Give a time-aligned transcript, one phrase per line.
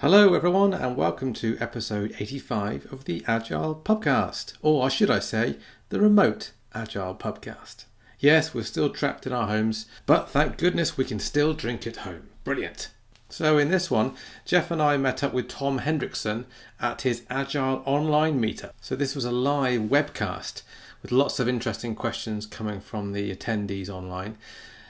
[0.00, 5.56] Hello, everyone, and welcome to episode 85 of the Agile Pubcast, or should I say,
[5.88, 7.84] the remote Agile Pubcast.
[8.20, 11.96] Yes, we're still trapped in our homes, but thank goodness we can still drink at
[11.96, 12.28] home.
[12.44, 12.90] Brilliant.
[13.28, 14.14] So, in this one,
[14.44, 16.46] Geoff and I met up with Tom Henricksen
[16.78, 18.70] at his Agile online meetup.
[18.80, 20.62] So, this was a live webcast
[21.02, 24.38] with lots of interesting questions coming from the attendees online.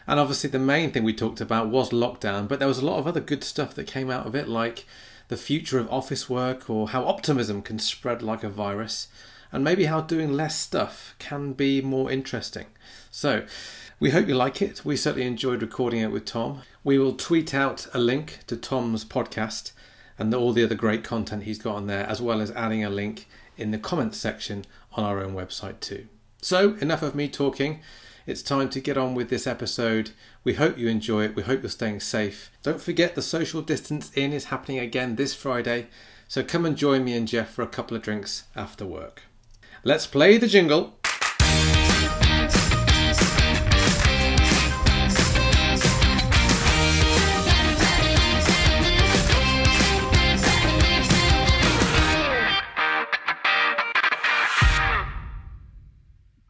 [0.09, 2.99] And obviously, the main thing we talked about was lockdown, but there was a lot
[2.99, 4.87] of other good stuff that came out of it, like
[5.29, 9.09] the future of office work or how optimism can spread like a virus,
[9.53, 12.65] and maybe how doing less stuff can be more interesting.
[13.11, 13.45] So,
[14.01, 14.83] we hope you like it.
[14.83, 16.63] We certainly enjoyed recording it with Tom.
[16.83, 19.73] We will tweet out a link to Tom's podcast
[20.19, 22.89] and all the other great content he's got on there, as well as adding a
[22.89, 26.09] link in the comments section on our own website too.
[26.41, 27.81] So, enough of me talking.
[28.29, 30.11] It's time to get on with this episode.
[30.45, 31.35] We hope you enjoy it.
[31.35, 32.51] We hope you're staying safe.
[32.63, 35.87] Don't forget the social distance in is happening again this Friday.
[36.29, 39.23] So come and join me and Geoff for a couple of drinks after work.
[39.83, 40.99] Let's play the jingle.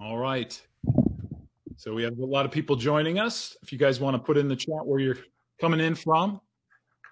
[0.00, 0.60] All right.
[1.88, 3.56] So we have a lot of people joining us.
[3.62, 5.16] If you guys want to put in the chat where you're
[5.58, 6.38] coming in from,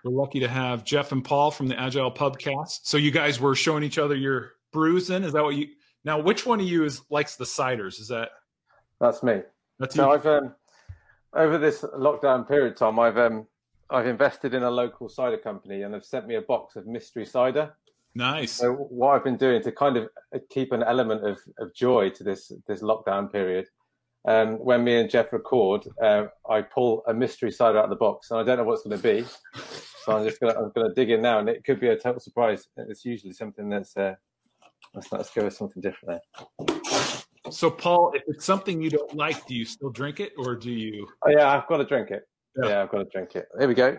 [0.05, 2.81] we're lucky to have Geoff and Paul from the Agile Pubcast.
[2.83, 5.09] So you guys were showing each other your brews.
[5.09, 5.69] Then is that what you?
[6.05, 7.99] Now, which one of you is likes the ciders?
[7.99, 8.33] Is that
[9.01, 9.41] That's me.
[9.79, 10.13] that's So you?
[10.13, 10.55] I've um,
[11.33, 13.47] over this lockdown period, Tom, I've um,
[13.89, 17.25] I've invested in a local cider company, and they've sent me a box of mystery
[17.25, 17.75] cider.
[18.15, 18.53] nice.
[18.53, 20.11] So what I've been doing to kind of
[20.51, 23.69] keep an element of, of joy to this this lockdown period,
[24.27, 27.97] um, when me and Geoff record, uh, I pull a mystery cider out of the
[27.97, 29.25] box, and I don't know what it's going to be.
[30.05, 32.21] So I'm just gonna I'm gonna dig in now, and it could be a total
[32.21, 32.69] surprise.
[32.77, 34.15] It's usually something that's uh,
[34.95, 36.21] let's let's go with something different
[36.59, 37.51] there.
[37.51, 40.71] So Paul, if it's something you don't like, do you still drink it or do
[40.71, 41.09] you?
[41.25, 42.23] Oh yeah, I've got to drink it.
[42.57, 42.69] Yeah.
[42.69, 43.47] Yeah, I've got to drink it.
[43.59, 43.99] Here we go.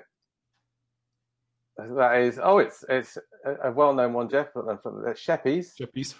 [1.77, 4.51] That is oh, it's it's a, a well-known one, Jeff.
[4.53, 6.15] From uh, Sheppy's Chippies?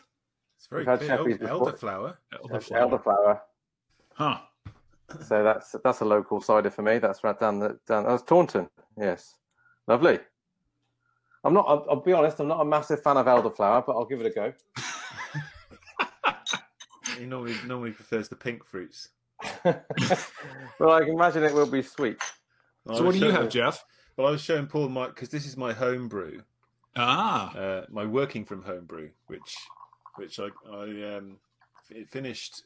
[0.57, 1.17] It's very We've had clear.
[1.17, 1.71] Sheppy's before.
[1.71, 2.15] elderflower.
[2.33, 3.03] Elderflower.
[3.05, 3.39] elderflower.
[4.17, 4.39] Huh.
[5.27, 6.97] So that's that's a local cider for me.
[6.97, 8.05] That's right down the down.
[8.05, 8.67] That's Taunton.
[8.97, 9.35] Yes,
[9.87, 10.19] lovely.
[11.43, 11.65] I'm not.
[11.67, 12.39] I'll, I'll be honest.
[12.39, 14.53] I'm not a massive fan of elderflower, but I'll give it a go.
[17.17, 19.09] He normally normally prefers the pink fruits.
[19.63, 22.17] well, I can imagine it will be sweet.
[22.87, 23.85] So what do you have, Geoff?
[24.15, 26.41] Well, I was showing Paul my because this is my home brew,
[26.95, 29.55] Ah, uh, my working from home brew, which
[30.15, 31.37] which I I um
[31.89, 32.63] it finished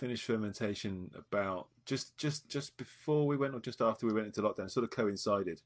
[0.00, 4.40] finished fermentation about just just just before we went or just after we went into
[4.40, 5.60] lockdown, sort of coincided.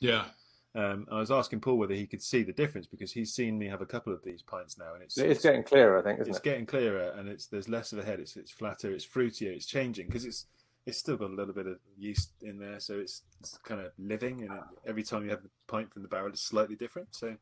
[0.00, 0.26] yeah.
[0.74, 3.66] Um, I was asking Paul whether he could see the difference because he's seen me
[3.68, 6.30] have a couple of these pints now, and it's It's getting clearer, I think, isn't
[6.30, 6.44] it's it?
[6.44, 8.20] getting clearer and it's there's less of a head.
[8.20, 8.92] It's it's flatter.
[8.92, 9.54] It's fruitier.
[9.56, 10.46] It's changing because it's
[10.86, 13.92] it's still got a little bit of yeast in there, so it's, it's kind of
[13.98, 14.42] living.
[14.42, 17.08] And it, every time you have the pint from the barrel, it's slightly different.
[17.12, 17.36] So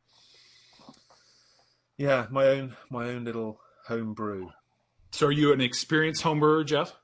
[1.97, 4.51] yeah, my own my own little home brew.
[5.11, 6.95] So are you an experienced home brewer, Geoff?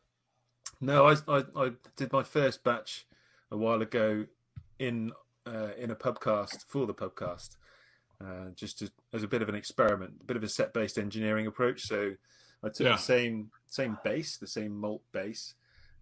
[0.81, 3.05] No, I I, I did my first batch
[3.51, 4.25] a while ago
[4.79, 5.11] in
[5.47, 7.55] uh, in a pubcast for the pubcast.
[8.23, 11.45] Uh, just to, as a bit of an experiment, a bit of a set-based engineering
[11.45, 11.81] approach.
[11.81, 12.13] So
[12.63, 12.93] I took Yeah.
[12.93, 15.55] the same same base, the same malt base,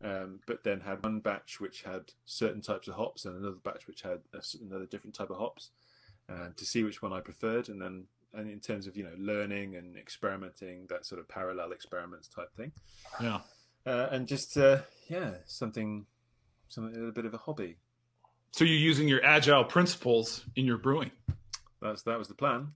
[0.04, 3.88] um, but then had one batch which had certain types of hops and another batch
[3.88, 5.72] which had a another different type of hops,
[6.30, 7.70] uh, to see which one I preferred.
[7.70, 11.72] And then, and in terms of you know learning and experimenting, that sort of parallel
[11.72, 12.72] experiments type thing,
[13.22, 13.40] Yeah.
[13.86, 16.06] uh, and just uh, yeah, something,
[16.68, 17.78] something a bit of a hobby.
[18.54, 21.12] So you're using your agile principles in your brewing.
[21.82, 22.70] That's that was the plan.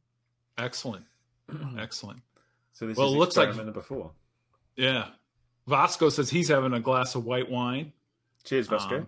[0.57, 1.05] Excellent.
[1.77, 2.21] Excellent.
[2.73, 4.11] So this Well, is it looks like- experiment number four.
[4.75, 5.07] Yeah.
[5.67, 7.91] Vasco says he's having a glass of white wine.
[8.43, 8.97] Cheers, Vasco.
[8.99, 9.07] Um,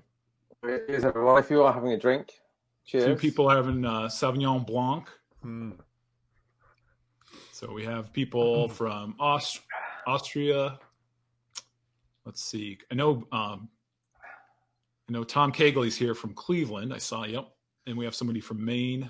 [0.87, 1.37] Cheers, everyone.
[1.43, 2.31] If you are having a drink,
[2.85, 3.05] cheers.
[3.05, 5.07] Two people having uh, Sauvignon Blanc.
[5.43, 5.71] Hmm.
[7.57, 9.61] So we have people from Aust-
[10.05, 10.77] Austria.
[12.23, 12.77] Let's see.
[12.91, 13.27] I know.
[13.31, 13.67] Um,
[15.09, 16.93] I know Tom Cagley's here from Cleveland.
[16.93, 17.23] I saw.
[17.23, 17.47] Yep.
[17.87, 19.09] And we have somebody from Maine.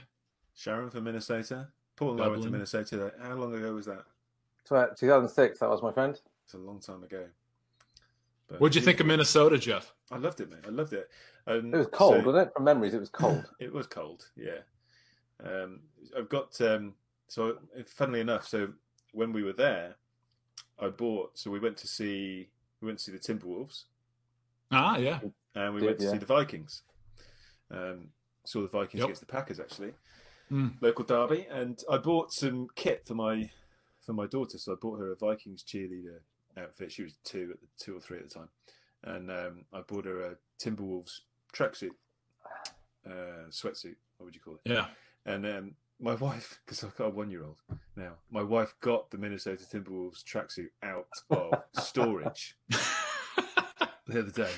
[0.55, 1.67] Sharon from Minnesota.
[1.97, 3.11] Paul and I went to Minnesota.
[3.21, 4.05] How long ago was that?
[4.69, 5.59] 2006.
[5.59, 6.17] That was my friend.
[6.45, 7.25] It's a long time ago.
[8.47, 9.93] But What'd you think of Minnesota, Geoff?
[10.09, 10.61] I loved it, man.
[10.65, 11.09] I loved it.
[11.47, 12.53] Um, It was cold, so- wasn't it?
[12.53, 13.43] From memories, it was cold.
[13.59, 14.59] It was cold, yeah.
[15.43, 15.81] Um,
[16.17, 16.93] I've got um,
[17.27, 18.69] so funnily enough, so
[19.13, 19.95] when we were there,
[20.79, 21.37] I bought.
[21.37, 22.49] So we went to see
[22.81, 23.85] we went to see the Timberwolves,
[24.71, 25.19] Ah, yeah.
[25.55, 26.11] and we Did, went to yeah.
[26.11, 26.83] see the Vikings.
[27.71, 28.09] Um,
[28.45, 29.05] saw the Vikings Yep.
[29.05, 29.93] against the Packers actually,
[30.51, 30.81] Mm.
[30.81, 33.49] local derby, and I bought some kit for my
[34.05, 34.57] for my daughter.
[34.57, 36.19] So I bought her a Vikings cheerleader
[36.55, 36.91] outfit.
[36.93, 38.49] She was two at the two or three at the time,
[39.03, 41.21] and um, I bought her a Timberwolves
[41.53, 41.91] tracksuit,
[43.05, 43.95] uh, sweatsuit.
[44.17, 44.61] What would you call it?
[44.71, 44.87] Yeah.
[45.25, 47.57] And um, my wife, because I've got a one year old
[47.95, 54.51] now, my wife got the Minnesota Timberwolves tracksuit out of storage the other day.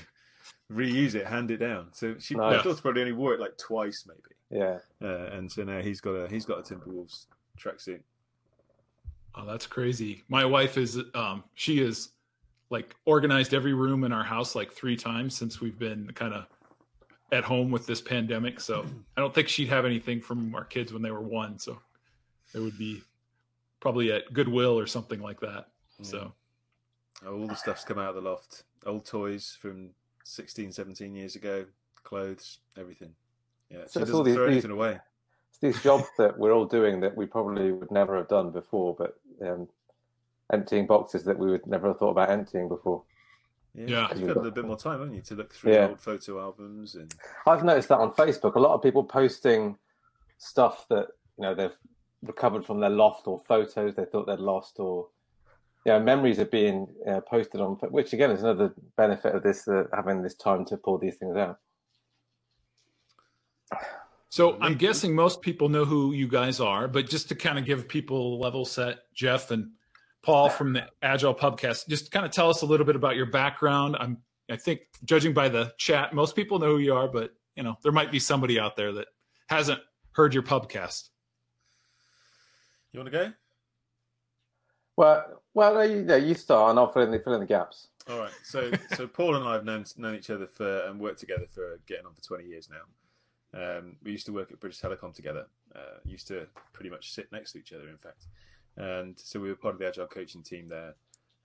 [0.71, 1.87] Reuse it, hand it down.
[1.93, 4.61] So she, my daughter probably only wore it like twice, maybe.
[4.61, 4.77] Yeah.
[5.01, 7.25] Uh, and so now he's got a he's got a Timberwolves
[7.59, 8.01] tracksuit.
[9.35, 10.23] Oh, that's crazy.
[10.27, 12.09] My wife is um she is
[12.69, 16.45] like organized every room in our house like three times since we've been kind of
[17.31, 18.59] at home with this pandemic.
[18.59, 18.85] So
[19.17, 21.59] I don't think she'd have anything from our kids when they were one.
[21.59, 21.79] So
[22.53, 23.01] it would be
[23.79, 25.67] probably at Goodwill or something like that.
[26.01, 26.33] So
[27.25, 28.63] Oh, all the stuff's come out of the loft.
[28.85, 29.89] Old toys from
[30.23, 31.65] 16, 17 years ago,
[32.03, 33.13] clothes, everything.
[33.69, 34.99] Yeah, So she it's all doesn't these- throw these- anything away.
[35.49, 38.95] It's these jobs that we're all doing that we probably would never have done before,
[38.97, 39.67] but um,
[40.53, 43.03] emptying boxes that we would never have thought about emptying before.
[43.73, 44.07] Yeah.
[44.15, 45.87] you've got a little bit more time, haven't you, to look through Yeah.
[45.89, 47.13] old photo albums and
[47.45, 49.77] I've noticed that on Facebook, a lot of people posting
[50.37, 51.07] stuff that
[51.37, 51.77] you know they've
[52.23, 55.07] recovered from their loft or photos they thought they'd lost, or
[55.85, 59.67] you know memories are being uh, posted on, which again is another benefit of this
[59.67, 61.59] uh, having this time to pull these things out.
[64.31, 67.65] So I'm guessing most people know who you guys are, but just to kind of
[67.65, 69.71] give people a level set, Geoff and
[70.23, 73.25] Paul from the Agile Pubcast, just kind of tell us a little bit about your
[73.27, 73.95] background.
[73.99, 74.17] I'm,
[74.49, 77.77] I think, judging by the chat, most people know who you are, but you know
[77.83, 79.07] there might be somebody out there that
[79.47, 79.79] hasn't
[80.11, 81.09] heard your pubcast.
[82.91, 83.33] you want to go?
[84.97, 87.45] Well, well, no, you, no, you start, and I'll fill in the fill in the
[87.45, 87.87] gaps.
[88.09, 88.31] All right.
[88.43, 91.79] So so Paul and I have known known each other for and worked together for
[91.87, 92.81] getting on for twenty years now.
[93.51, 95.47] Um, we used to work at British Telecom together.
[95.75, 98.25] Uh, used to pretty much sit next to each other, in fact.
[98.77, 100.95] And so we were part of the agile coaching team there.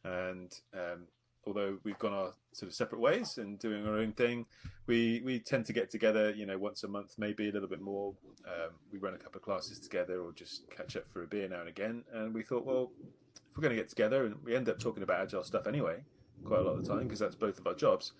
[0.04, 1.08] And um,
[1.46, 4.46] although we've gone our sort of separate ways and doing our own thing,
[4.86, 7.80] we we tend to get together, you know, once a month, maybe a little bit
[7.80, 8.14] more.
[8.46, 11.48] Um, we run a couple of classes together, or just catch up for a beer
[11.48, 12.04] now and again.
[12.12, 12.92] And we thought, well,
[13.34, 16.04] if we're going to get together, and we end up talking about agile stuff anyway,
[16.44, 18.12] quite a lot of the time because that's both of our jobs.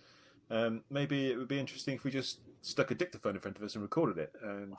[0.51, 3.63] Um, maybe it would be interesting if we just stuck a dictaphone in front of
[3.63, 4.75] us and recorded it, and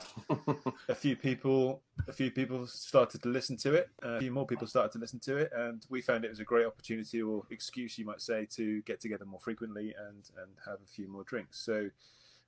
[0.90, 3.90] a few people, a few people started to listen to it.
[4.02, 6.46] A few more people started to listen to it, and we found it was a
[6.46, 10.80] great opportunity or excuse, you might say, to get together more frequently and and have
[10.84, 11.64] a few more drinks.
[11.64, 11.90] So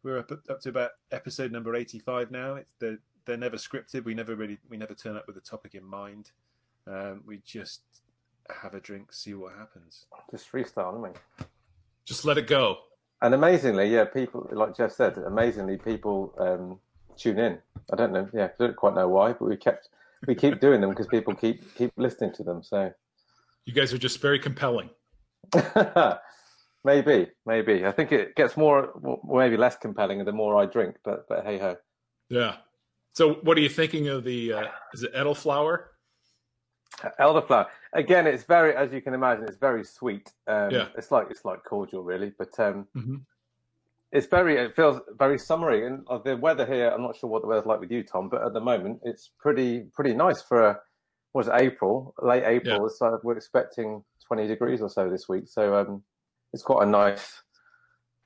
[0.04, 2.56] we're up up to about episode number eighty-five now.
[2.56, 4.06] It's they're, they're never scripted.
[4.06, 6.31] We never really we never turn up with a topic in mind.
[6.88, 7.81] Um, we just
[8.62, 10.06] have a drink, see what happens.
[10.31, 11.45] Just freestyle, aren't we?
[12.06, 12.78] Just let it go.
[13.21, 16.79] And amazingly, yeah, people like Geoff said, amazingly people um,
[17.17, 17.57] tune in.
[17.91, 19.89] I don't know, yeah, I don't quite know why, but we kept
[20.27, 22.61] we keep doing them because people keep keep listening to them.
[22.63, 22.91] So
[23.65, 24.89] You guys are just very compelling.
[26.83, 28.93] maybe, maybe I think it gets more,
[29.27, 30.97] maybe less compelling the more I drink.
[31.03, 31.75] But but hey ho,
[32.29, 32.57] Yeah.
[33.13, 34.53] So what are you thinking of the?
[34.53, 35.85] Uh, is it Edelflower?
[37.19, 38.28] Elderflower again.
[38.28, 40.31] It's very, as you can imagine, it's very sweet.
[40.48, 40.88] Um, Yeah.
[40.98, 43.22] it's like it's like cordial, really, but um, Mhm.
[44.12, 47.42] it's very it feels very summery and uh, the weather here i'm not sure what
[47.42, 50.63] the weather's like with you tom but at the moment it's pretty pretty nice for
[50.69, 50.79] a
[51.34, 55.75] was it april late april so we're expecting 20 degrees or so this week so
[55.75, 56.01] um
[56.53, 57.44] it's quite a nice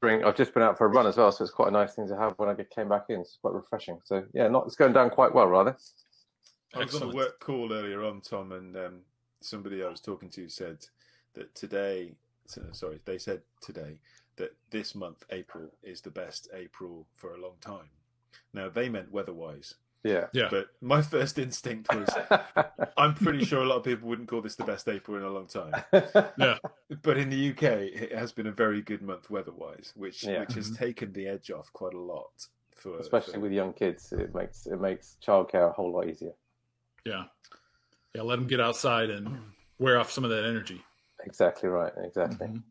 [0.03, 1.95] drink i've just been out for a run as well so it's quite a nice
[1.95, 4.75] thing to have when i came back in it's quite refreshing so yeah not it's
[4.75, 5.75] going down quite well rather
[6.75, 8.99] I was on a work call earlier on, Tom, and um,
[9.41, 10.85] somebody I was talking to said
[11.33, 12.13] that today,
[12.71, 13.99] sorry, they said today
[14.37, 17.89] that this month, April, is the best April for a long time.
[18.53, 20.47] Now, they meant weather wise, yeah Yeah.
[20.49, 22.09] but my first instinct was
[22.97, 25.29] I'm pretty sure a lot of people wouldn't call this the best April in a
[25.29, 25.73] long time.
[26.37, 26.57] Yeah.
[27.03, 30.41] But in the UK, it has been a very good month weather wise, which, Yeah.
[30.41, 30.77] which has Mhm.
[30.77, 32.47] taken the edge off quite a lot.
[32.75, 36.33] For, especially for- with young kids it makes it makes childcare a whole lot easier
[37.05, 37.23] Yeah.
[38.15, 38.21] Yeah.
[38.23, 39.37] Let them get outside and
[39.79, 40.81] wear off some of that energy.
[41.23, 42.63] exactly right exactly Mhm.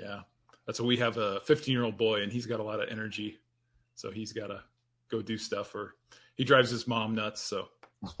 [0.00, 0.20] Yeah.
[0.66, 2.88] That's what we have a 15 year old boy and he's got a lot of
[2.90, 3.38] energy.
[3.94, 4.62] So he's got to
[5.10, 5.94] go do stuff or
[6.36, 7.40] he drives his mom nuts.
[7.42, 7.68] So,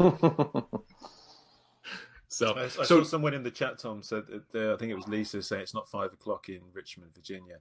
[2.28, 4.94] so, I, I so saw someone in the chat, Tom, said uh, I think it
[4.96, 7.56] was Lisa saying it's not five o'clock in Richmond, Virginia,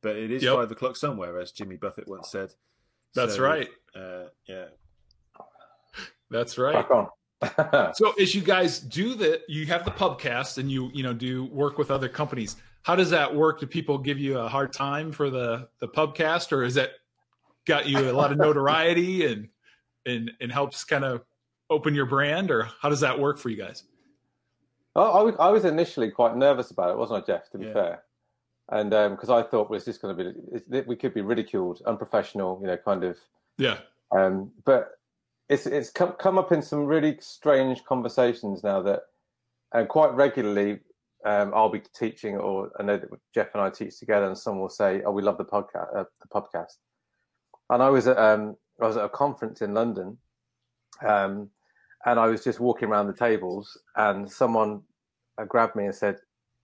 [0.00, 0.54] but it is Yep.
[0.56, 2.52] five o'clock somewhere, as Jimmy Buffett once said.
[3.14, 3.68] that's So, right.
[3.94, 4.66] Uh, yeah.
[6.30, 6.74] That's right.
[6.74, 7.08] Back on.
[7.94, 11.44] So as you guys do the you have the pubcast and you, you know, do
[11.46, 12.56] work with other companies.
[12.82, 13.60] How does that work?
[13.60, 16.90] Do people give you a hard time for the, the pubcast or is that
[17.66, 19.48] got you a lot of notoriety and
[20.06, 21.22] and and helps kind of
[21.70, 23.84] open your brand, or how does that work for you guys?
[24.94, 27.48] I, I, was, I was initially quite nervous about it, wasn't I, Geoff?
[27.52, 27.72] To be Yeah.
[27.72, 28.02] fair,
[28.70, 30.34] and because I thought well, it's just going to
[30.68, 33.16] be we could be ridiculed, unprofessional, you know, kind of.
[33.58, 33.78] Yeah,
[34.10, 34.98] Um, but
[35.48, 39.00] it's it's come come up in some really strange conversations now that,
[39.72, 40.80] and quite regularly,
[41.24, 44.62] um, I'll be teaching, or I know that Geoff and I teach together, and someone
[44.62, 46.76] will say, "Oh, we love the podcast, uh, the podcast."
[47.70, 50.18] And I was at um, I was at a conference in London,
[51.06, 51.50] um,
[52.06, 54.82] and I was just walking around the tables, and someone
[55.38, 56.18] uh, grabbed me and said,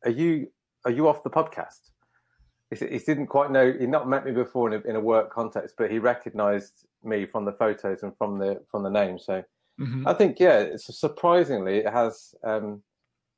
[0.05, 0.49] "Are you
[0.85, 1.91] are you off the podcast?"
[2.71, 3.73] He, didn't quite know.
[3.73, 7.25] He'd not met me before in a, in a work context, but he recognised me
[7.25, 9.19] from the photos and from the from the name.
[9.19, 9.43] So
[9.81, 10.07] Mhm.
[10.07, 12.83] I think, yeah, it's surprisingly it has um,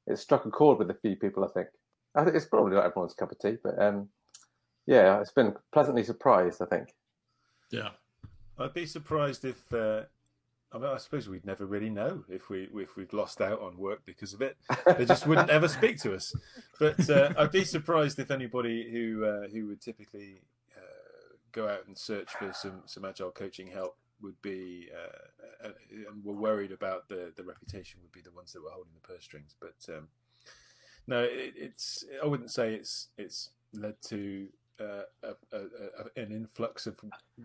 [0.07, 1.45] it struck a chord with a few people.
[1.45, 1.69] I think.
[2.15, 4.09] I think it's probably not everyone's cup of tea, but um,
[4.87, 6.61] yeah, it's been pleasantly surprised.
[6.63, 6.89] I think.
[7.71, 7.91] yeah,
[8.59, 9.73] I'd be surprised if.
[9.73, 10.05] Uh,
[10.73, 13.77] I, mean, I suppose we'd never really know if we if we'd lost out on
[13.77, 14.57] work because of it.
[14.99, 16.35] They just wouldn't ever speak to us.
[16.79, 20.43] But uh, I'd be surprised if anybody who uh, who would typically
[20.77, 25.73] uh, go out and search for some some agile coaching help would be uh, uh,
[25.91, 29.07] and were worried about the the reputation would be the ones that were holding the
[29.07, 29.55] purse strings.
[29.61, 30.09] But um,
[31.07, 34.49] no, it, it's I wouldn't say it's it's led to
[34.81, 36.97] uh, a, a, a, an influx of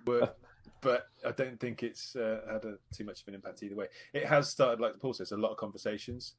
[0.06, 0.38] work
[0.86, 3.88] but I don't think it's uh, had a, too much of an impact either way.
[4.14, 6.36] It has started, like Paul says, a lot of conversations.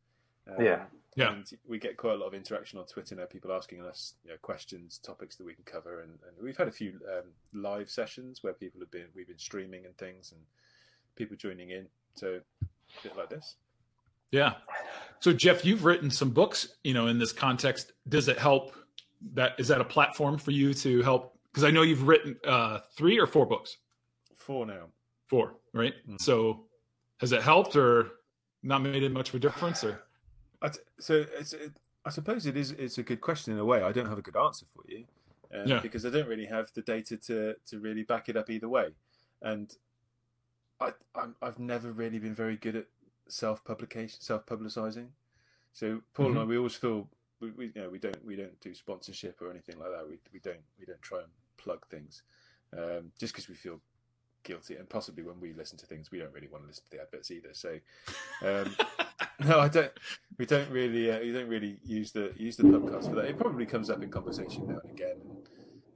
[0.49, 0.85] Um, Yeah.
[1.17, 1.33] Yeah.
[1.33, 3.25] And we get quite a lot of interaction on Twitter now.
[3.25, 6.69] People asking us you know, questions, topics that we can cover, and, and we've had
[6.69, 7.25] a few um,
[7.55, 10.41] live sessions where people have been we've been streaming and things, and
[11.17, 11.87] people joining in.
[12.15, 13.57] So a bit like this.
[14.31, 14.53] yeah.
[15.21, 17.93] So Geoff, you've written some books, you know, in this context.
[18.07, 18.77] Does it help?
[19.33, 21.37] That is that a platform for you to help?
[21.51, 23.79] Because I know you've written uh, three or four books.
[24.47, 24.87] Four now.
[25.27, 25.95] Four, right?
[26.09, 26.21] Mm.
[26.21, 26.67] So
[27.19, 28.13] has it helped or
[28.63, 29.83] not made it much of a difference?
[29.83, 30.01] Or
[30.63, 31.73] I t- so it's, it,
[32.05, 32.71] I suppose it is.
[32.71, 33.83] It's a good question in a way.
[33.83, 35.05] I don't have a good answer for you
[35.53, 35.81] uh, Yeah.
[35.81, 38.91] because I don't really have the data to to really back it up either way,
[39.43, 39.77] and
[40.81, 42.87] I I'm, I've never really been very good at
[43.27, 45.09] self publication, self publicizing.
[45.73, 47.09] So Paul and I, we always feel
[47.41, 50.07] we, we you know we don't we don't do sponsorship or anything like that.
[50.09, 52.23] We we don't we don't try and plug things
[52.73, 53.81] um, just because we feel
[54.47, 56.91] guilty and possibly when we listen to things we don't really want to listen to
[56.97, 57.79] the adverts either so
[58.43, 58.75] um,
[59.47, 59.93] no i don't
[60.39, 63.37] we don't really uh, we don't really use the use the podcast for that it
[63.37, 65.17] probably comes up in conversation now and again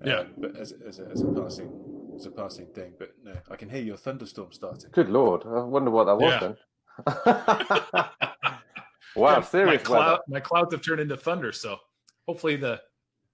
[0.02, 0.24] um, Yeah.
[0.38, 1.70] but as, as, a, as a passing
[2.16, 5.60] as a passing thing but no i can hear your thunderstorm starting Good lord, I
[5.62, 6.40] wonder what that was Yeah.
[6.40, 6.56] then.
[9.16, 11.52] wow, my, serious cloud, my clouds have turned into thunder.
[11.52, 11.78] So
[12.26, 12.80] hopefully the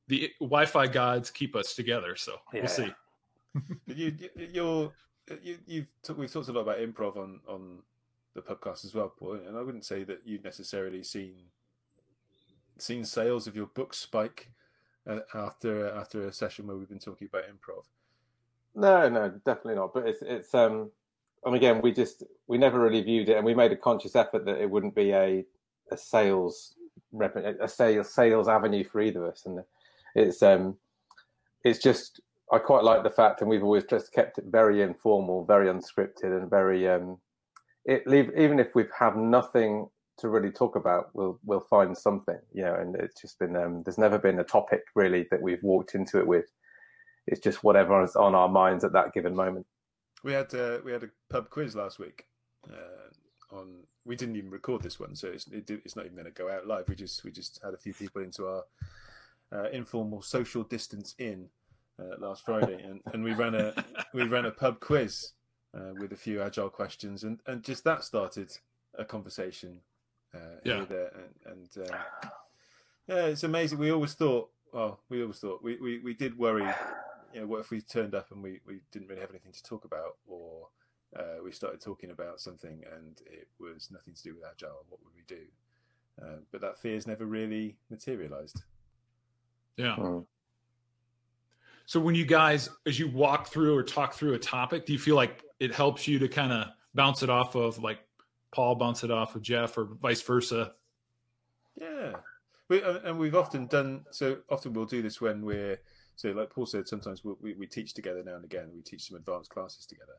[0.09, 2.15] the Wi-Fi gods keep us together.
[2.17, 2.61] So Yeah.
[2.61, 2.95] we'll see.
[3.87, 4.93] you, you you're
[5.43, 7.79] you, you've t- we've talked a lot about improv on on
[8.35, 11.35] the podcast as well paul and i wouldn't say that you've necessarily seen
[12.79, 14.51] seen sales of your book spike
[15.09, 17.85] uh, after after a session where we've been talking about improv
[18.75, 19.95] No, no, definitely not.
[19.95, 20.91] But it's it's um,
[21.45, 24.45] and again, we just we never really viewed it, and we made a conscious effort
[24.45, 25.45] that it wouldn't be a
[25.91, 26.75] a sales
[27.13, 29.65] rep, a sales sales avenue for either of us, and
[30.15, 30.77] it's um,
[31.65, 32.21] it's just
[32.53, 36.37] I quite like the fact, and we've always just kept it very informal, very unscripted,
[36.37, 37.19] and very um,
[37.85, 39.89] it leave even if we have nothing
[40.19, 43.83] to really talk about, we'll we'll find something, you know, and it's just been um,
[43.85, 46.47] there's never been a topic really that we've walked into it with.
[47.27, 49.67] It's just whatever is on our minds at that given moment.
[50.23, 52.27] we had uh, we had a pub quiz last week
[52.71, 56.27] uh, on we didn't even record this one so it's, it, it's not even going
[56.27, 56.89] to go out live.
[56.89, 58.63] We just we just had a few people into our
[59.53, 61.49] uh, informal social distance in
[62.01, 63.73] uh, last Friday, and, and we ran a
[64.15, 65.33] we ran a pub quiz
[65.75, 68.51] uh, with a few agile questions, and, and just that started
[68.99, 69.81] a conversation.
[70.35, 70.85] Uh, Yeah.
[70.85, 71.13] there,
[71.47, 71.97] and, and um,
[73.09, 73.79] yeah, it's amazing.
[73.79, 76.69] We always thought, well, we always thought we, we, we did worry.
[77.33, 79.63] You know, what if we turned up and we, we didn't really have anything to
[79.63, 80.69] talk about, or
[81.17, 84.85] uh, we started talking about something and it was nothing to do with agile?
[84.89, 85.43] What would we do?
[86.21, 88.63] Uh, but that fear's never really materialized.
[89.77, 89.97] Yeah.
[89.97, 90.27] Mm.
[91.87, 94.99] So when you guys, as you walk through or talk through a topic, do you
[94.99, 98.01] feel like it helps you to kind of bounce it off of like
[98.51, 100.73] Paul bounce it off of Geoff or vice versa?
[101.81, 102.17] Yeah,
[102.69, 104.39] we, uh, and we've often done so.
[104.51, 105.79] Often we'll do this when we're
[106.17, 108.71] so, like Paul said, sometimes we'll, we we teach together now and again.
[108.75, 110.17] We teach some advanced classes together,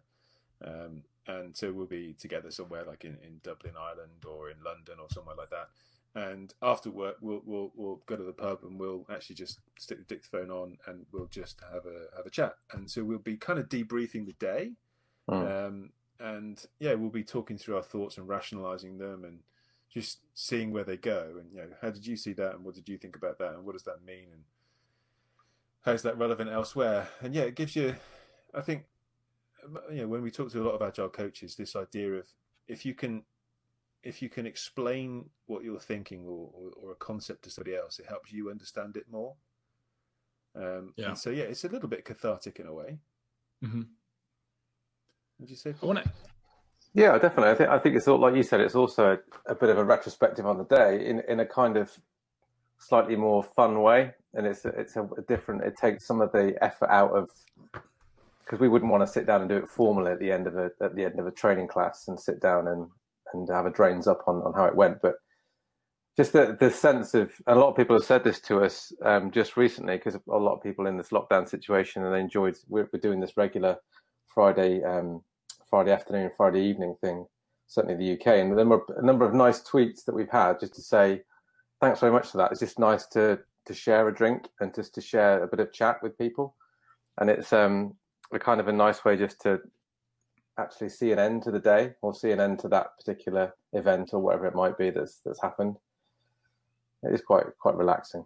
[0.63, 4.99] um, and so we'll be together somewhere like in, in Dublin, Ireland, or in London,
[5.01, 5.69] or somewhere like that.
[6.25, 9.99] And after work, we'll we'll we'll go to the pub and we'll actually just stick
[9.99, 12.55] the dictaphone on and we'll just have a have a chat.
[12.71, 14.71] And so we'll be kind of debriefing the day,
[15.29, 15.67] Mm.
[15.67, 19.39] um, and yeah, we'll be talking through our thoughts and rationalizing them and
[19.93, 21.35] just seeing where they go.
[21.39, 23.53] And you know, how did you see that, and what did you think about that,
[23.53, 24.43] and what does that mean, and
[25.81, 27.09] how's that relevant elsewhere?
[27.21, 27.95] And yeah, it gives you,
[28.53, 28.85] I think,
[29.91, 32.27] you know, when we talk to a lot of agile coaches, this idea of
[32.67, 33.23] if you can
[34.07, 37.99] if you can explain what you're thinking or, or, or, a concept to somebody else,
[37.99, 39.35] it helps you understand it more.
[40.55, 41.13] Um, yeah.
[41.13, 42.99] so yeah, it's a little bit cathartic in a way.
[43.63, 43.81] Mm-hmm.
[45.39, 45.75] Would you say?
[45.83, 46.09] I want to.
[46.93, 47.51] Yeah, definitely.
[47.51, 48.61] I think I think it's all like you said.
[48.61, 51.75] It's also a, a, bit of a retrospective on the day in in a kind
[51.75, 51.91] of
[52.79, 55.63] slightly more fun way, and it's a, it's a, a different.
[55.63, 57.29] It takes some of the effort out of
[58.43, 60.55] because we wouldn't want to sit down and do it formally at the end of
[60.55, 62.87] a at the end of a training class and sit down and
[63.33, 65.15] and have a drains up on on how it went, but
[66.17, 69.29] just the, the sense of a lot of people have said this to us um,
[69.29, 72.89] just recently because a lot of people in this lockdown situation and they enjoyed we're,
[72.91, 73.77] we're doing this regular
[74.33, 75.21] Friday um,
[75.69, 77.27] Friday afternoon Friday evening thing
[77.67, 80.81] certainly the UK and were a number of nice tweets that we've had just to
[80.81, 81.21] say
[81.81, 82.51] thanks very much for that.
[82.51, 85.73] It's just nice to to share a drink and just to share a bit of
[85.73, 86.55] chat with people.
[87.19, 87.95] And it's um
[88.33, 89.59] a kind of a nice way just to
[90.59, 94.09] actually see an end to the day or see an end to that particular event
[94.13, 95.75] or whatever it might be that's that's happened
[97.03, 98.25] it is quite quite relaxing.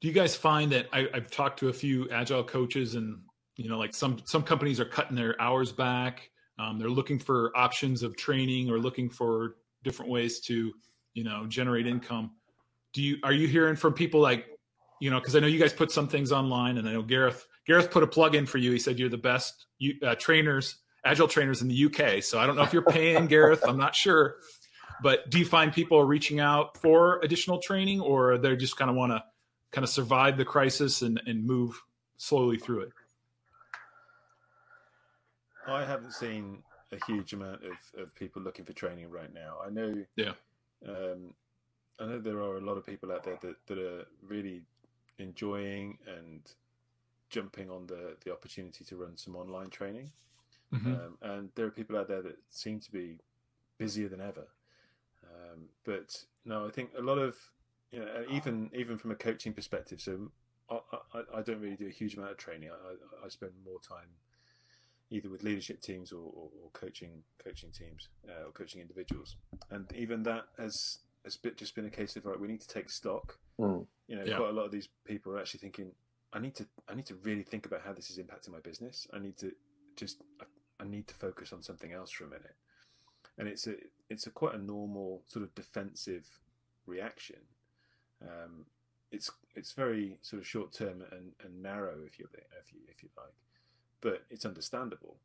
[0.00, 3.20] Do you guys find that I, I've talked to a few agile coaches, and
[3.56, 6.30] you know, like some some companies are cutting their hours back.
[6.58, 10.72] Um, they're looking for options of training or looking for different ways to
[11.14, 12.32] you know generate income.
[12.92, 14.46] Do you are you hearing from people like
[15.00, 17.46] you know because I know you guys put some things online, and I know Gareth
[17.66, 18.72] Gareth put a plug in for you.
[18.72, 19.66] He said you're the best
[20.02, 22.22] uh, trainers, agile trainers in the UK.
[22.22, 23.62] So I don't know if you're paying Gareth.
[23.66, 24.36] I'm not sure.
[25.02, 28.90] But do you find people are reaching out for additional training, or they just kind
[28.90, 29.24] of want to
[29.70, 31.80] kind of survive the crisis and, and move
[32.16, 32.92] slowly through it?
[35.66, 36.62] I haven't seen
[36.92, 39.56] a huge amount of, of people looking for training right now.
[39.64, 40.04] I know.
[40.16, 40.32] Yeah.
[40.86, 41.34] Um,
[41.98, 44.62] I know there are a lot of people out there that, that are really
[45.18, 46.40] enjoying and
[47.30, 50.12] jumping on the, the opportunity to run some online training.
[50.74, 50.92] Mm-hmm.
[50.92, 53.18] Um, and there are people out there that seem to be
[53.78, 54.46] busier than ever.
[55.24, 57.36] Um, but no, I think a lot of
[57.90, 60.00] you know, even even from a coaching perspective.
[60.00, 60.30] So
[60.70, 60.78] I,
[61.14, 62.70] I, I don't really do a huge amount of training.
[62.70, 64.08] I, I spend more time
[65.10, 69.36] either with leadership teams or, or, or coaching coaching teams uh, or coaching individuals.
[69.70, 72.68] And even that has has bit, just been a case of like we need to
[72.68, 73.38] take stock.
[73.58, 73.86] Mm.
[74.06, 74.36] You know, yeah.
[74.36, 75.92] quite a lot of these people are actually thinking,
[76.32, 79.06] I need to I need to really think about how this is impacting my business.
[79.12, 79.52] I need to
[79.96, 82.56] just I, need to focus on something else for a minute
[83.40, 83.74] and it's a
[84.08, 86.26] it's a quite a normal sort of defensive
[86.86, 87.38] reaction.
[88.22, 88.66] Um,
[89.10, 93.02] it's it's very sort of short term and, and narrow if you if you if
[93.02, 93.34] you like,
[94.00, 95.16] but it's understandable.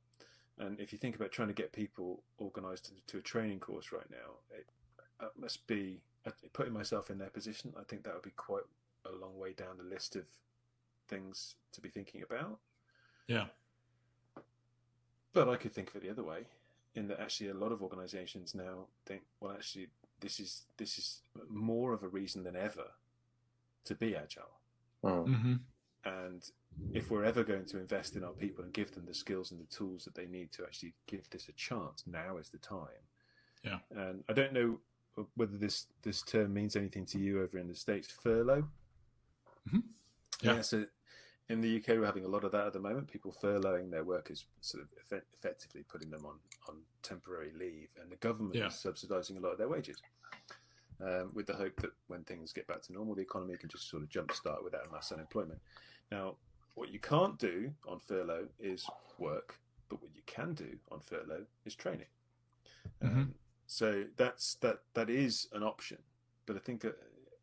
[0.58, 3.91] And if you think about trying to get people organised to, to, a training course
[3.91, 4.65] right now, it,
[5.22, 7.74] it must be uh, putting myself in their position.
[7.78, 8.63] I think that would be quite
[9.06, 10.24] a long way down the list of
[11.08, 12.60] things to be thinking about.
[13.28, 13.46] Yeah.
[15.34, 16.46] But I could think of it the other way
[16.96, 19.88] in that actually a lot of organizations now think, well, actually,
[20.22, 22.88] this is this is more of a reason than ever
[23.84, 24.60] to be agile.
[25.04, 25.10] Hmm.
[25.10, 25.54] Mm-hmm.
[26.06, 26.44] And
[26.94, 29.60] if we're ever going to invest in our people and give them the skills and
[29.60, 33.04] the tools that they need to actually give this a chance, now is the time.
[33.63, 33.80] Yeah.
[33.96, 34.80] And I don't know
[35.36, 38.12] whether this this term means anything to you over in the states.
[38.24, 38.68] Furlough.
[39.68, 39.80] Mm-hmm.
[40.41, 40.56] Yeah.
[40.56, 40.62] yeah.
[40.62, 40.86] So
[41.50, 43.12] in the UK, we're having a lot of that at the moment.
[43.12, 46.36] People furloughing their workers, sort of effect- effectively putting them on,
[46.67, 48.67] on temporary leave, and the government yeah.
[48.67, 49.98] is subsidising a lot of their wages,
[51.02, 53.89] um, with the hope that when things get back to normal, the economy can just
[53.89, 55.60] sort of jumpstart without mass unemployment.
[56.12, 56.36] Now,
[56.74, 58.86] what you can't do on furlough is
[59.19, 62.08] work, but what you can do on furlough is training.
[63.04, 63.19] Mm-hmm.
[63.19, 63.36] Um,
[63.67, 65.98] so that's that that is an option,
[66.45, 66.98] but I think that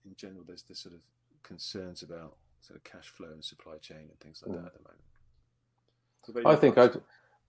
[0.04, 1.00] in general, there's this sort of
[1.42, 4.62] concerns about sort of cash flow and supply chain and things like mm.
[4.62, 6.46] that at the moment.
[6.46, 7.00] I think I'd,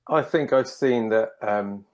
[0.08, 1.32] I think I've seen that.
[1.42, 1.86] Um,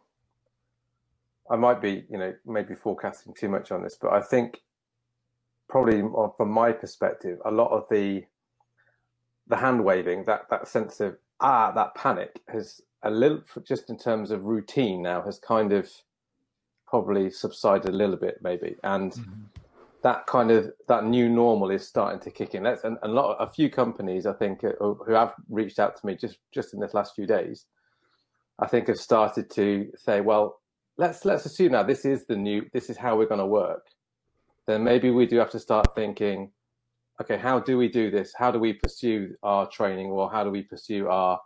[1.51, 4.61] I might be, you know, maybe forecasting too much on this, but I think
[5.67, 6.01] probably
[6.37, 8.23] from my perspective, a lot of the
[9.47, 13.97] the hand waving, that that sense of ah, that panic has a little, just in
[13.97, 15.89] terms of routine now, has kind of
[16.87, 19.11] probably subsided a little bit, maybe, and.
[19.11, 19.58] Mm-hmm
[20.03, 22.63] that kind of that new normal is starting to kick in.
[22.63, 26.05] That's and a lot, a few companies I think uh, who have reached out to
[26.05, 27.65] me just just in this last few days,
[28.59, 30.59] I think have started to say, well,
[30.97, 33.87] let's let's assume now this is the new, this is how we're going to work.
[34.67, 36.51] Then maybe we do have to start thinking,
[37.21, 38.33] okay, how do we do this?
[38.37, 41.39] How do we pursue our training, or how do we pursue our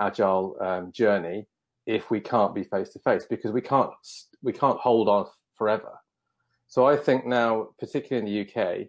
[0.00, 1.46] agile um, journey
[1.86, 3.90] if we can't be face to face because we can't
[4.42, 5.99] we can't hold on forever.
[6.70, 8.86] So I think now, particularly in the UK,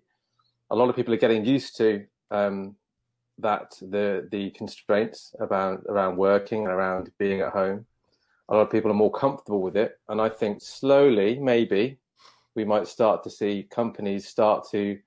[0.69, 2.75] a lot of people are getting used to um,
[3.39, 7.87] that the the constraints around around working and around being at home.
[8.49, 11.97] A lot of people are more comfortable with it, and I think slowly, maybe,
[12.53, 14.99] we might start to see companies start to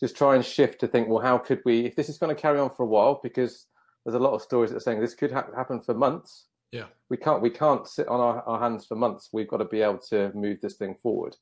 [0.00, 2.40] just try and shift to think, well, how could we, if this is going to
[2.40, 3.66] carry on for a while, because
[4.04, 6.46] there's a lot of stories that are saying this could ha- happen for months.
[6.72, 9.28] Yeah, we can't we can't sit on our, our hands for months.
[9.32, 11.36] We've got to be able to move this thing forward,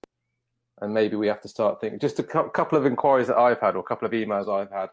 [0.81, 1.99] and maybe we have to start thinking.
[1.99, 4.71] Just a cu- couple of inquiries that I've had, or a couple of emails I've
[4.71, 4.91] had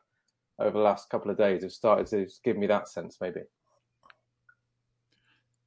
[0.60, 3.18] over the last couple of days, have started to give me that sense.
[3.22, 3.42] Maybe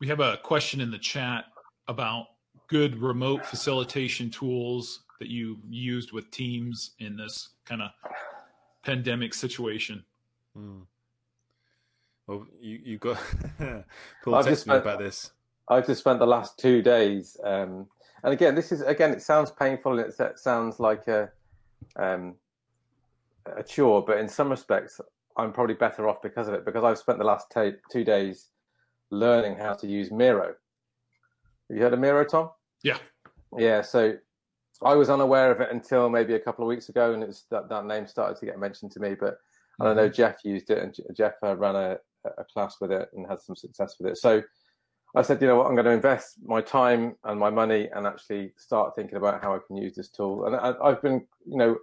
[0.00, 1.46] we have a question in the chat
[1.88, 2.26] about
[2.68, 7.90] good remote facilitation tools that you used with teams in this kind of
[8.84, 10.04] pandemic situation?
[10.54, 10.80] Hmm.
[12.26, 13.18] Well, you you got
[14.24, 15.32] Paul I've just spent, about this.
[15.68, 17.86] I've just spent the last two days, um,
[18.22, 21.30] and again, this is again, it sounds painful and it sounds like a
[21.96, 22.34] um,
[23.56, 25.00] a chore, but in some respects,
[25.36, 28.48] I'm probably better off because of it because I've spent the last t- two days
[29.10, 30.54] learning how to use Miro.
[31.68, 32.50] Have you heard of Miro, Tom?
[32.82, 32.98] Yeah.
[33.56, 33.82] Yeah.
[33.82, 34.14] So
[34.82, 37.68] I was unaware of it until maybe a couple of weeks ago, and it's that,
[37.68, 39.14] that name started to get mentioned to me.
[39.14, 39.34] But
[39.80, 39.86] mm-hmm.
[39.86, 41.98] I know Geoff used it, and Geoff uh, ran a,
[42.36, 44.18] a class with it and had some success with it.
[44.18, 44.42] So
[45.16, 48.06] I said, you know what, I'm going to invest my time and my money and
[48.06, 50.46] actually start thinking about how I can use this tool.
[50.46, 51.76] And I, have been, you know,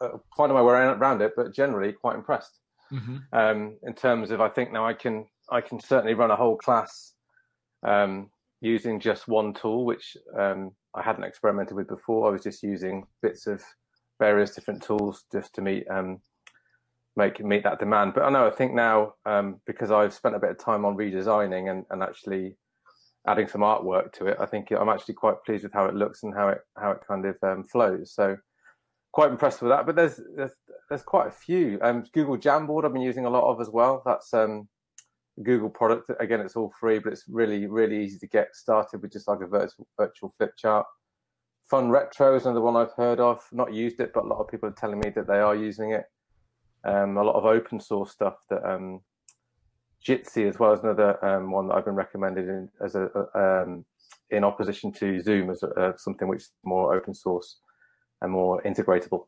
[0.00, 2.60] uh, finding my way around it, but generally quite impressed.
[2.92, 3.16] Mm-hmm.
[3.32, 6.56] Um, in terms of, I think now I can, I can certainly run a whole
[6.56, 7.14] class
[7.82, 12.28] um, using just one tool, which um, I hadn't experimented with before.
[12.28, 13.62] I was just using bits of
[14.20, 16.20] various different tools just to meet um,
[17.16, 18.14] make meet that demand.
[18.14, 20.96] But I know I think now um, because I've spent a bit of time on
[20.96, 22.56] redesigning and, and actually
[23.26, 26.22] adding some artwork to it, I think I'm actually quite pleased with how it looks
[26.22, 28.12] and how it how it kind of um, flows.
[28.14, 28.36] So
[29.12, 29.86] quite impressed with that.
[29.86, 30.52] But there's there's
[30.88, 31.78] there's quite a few.
[31.82, 34.02] Um, Google Jamboard I've been using a lot of as well.
[34.04, 34.68] That's um,
[35.42, 36.10] Google product.
[36.20, 39.40] Again, it's all free, but it's really, really easy to get started with just like
[39.40, 40.86] a virtual, virtual flip chart.
[41.70, 43.42] Fun Retro is another one I've heard of.
[43.52, 45.92] Not used it, but a lot of people are telling me that they are using
[45.92, 46.04] it.
[46.84, 49.00] Um, a lot of open source stuff that um,
[50.06, 53.84] Jitsi as well as another um, one that I've been recommended in, as a, um,
[54.30, 57.58] in opposition to Zoom as a, uh, something which is more open source
[58.20, 59.26] and more integratable.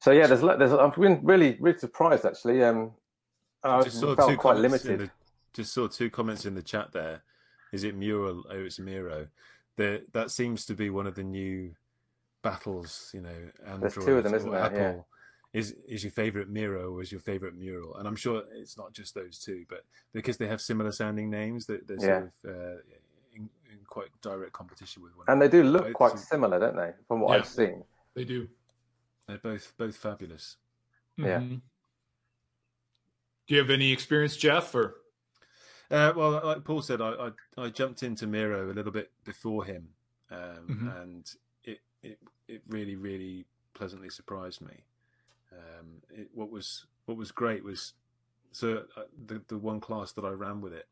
[0.00, 2.62] So yeah, there's there's I've been really really surprised actually.
[2.62, 2.92] Um,
[3.64, 5.00] I just saw two quite limited.
[5.00, 5.10] The,
[5.52, 7.22] just saw two comments in the chat there.
[7.72, 8.44] Is it Mural?
[8.50, 9.26] Oh, it's Miro.
[9.76, 11.74] The, that seems to be one of the new
[12.42, 13.10] battles.
[13.12, 13.34] You know,
[13.66, 14.60] Android There's two of them, isn't there?
[14.60, 14.78] Apple.
[14.78, 15.17] Yeah.
[15.54, 17.96] Is is your favorite Miro or is your favorite Mural?
[17.96, 21.64] And I'm sure it's not just those two, but because they have similar sounding names,
[21.66, 22.50] that they're, they're yeah.
[22.50, 22.80] sort of uh,
[23.34, 25.24] in, in, quite direct competition with one.
[25.28, 26.90] And they do look both quite similar, don't they?
[27.06, 27.82] From what yeah, I've seen,
[28.14, 28.46] they do.
[29.26, 30.56] They're both both fabulous.
[31.16, 31.38] Yeah.
[31.38, 31.54] Mm-hmm.
[33.46, 34.74] Do you have any experience, Geoff?
[34.74, 34.96] Or
[35.90, 39.64] uh, well, like Paul said, I, I, I jumped into Miro a little bit before
[39.64, 39.88] him,
[40.30, 40.88] um, mm-hmm.
[40.88, 41.34] and
[41.64, 44.84] it, it it really really pleasantly surprised me.
[45.52, 47.94] Um, it, what was what was great was
[48.52, 50.86] so uh, the the one class that I ran with it,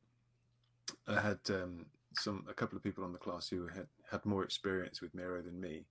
[1.06, 4.44] I had um, some a couple of people on the class who had had more
[4.44, 5.84] experience with Miro than me,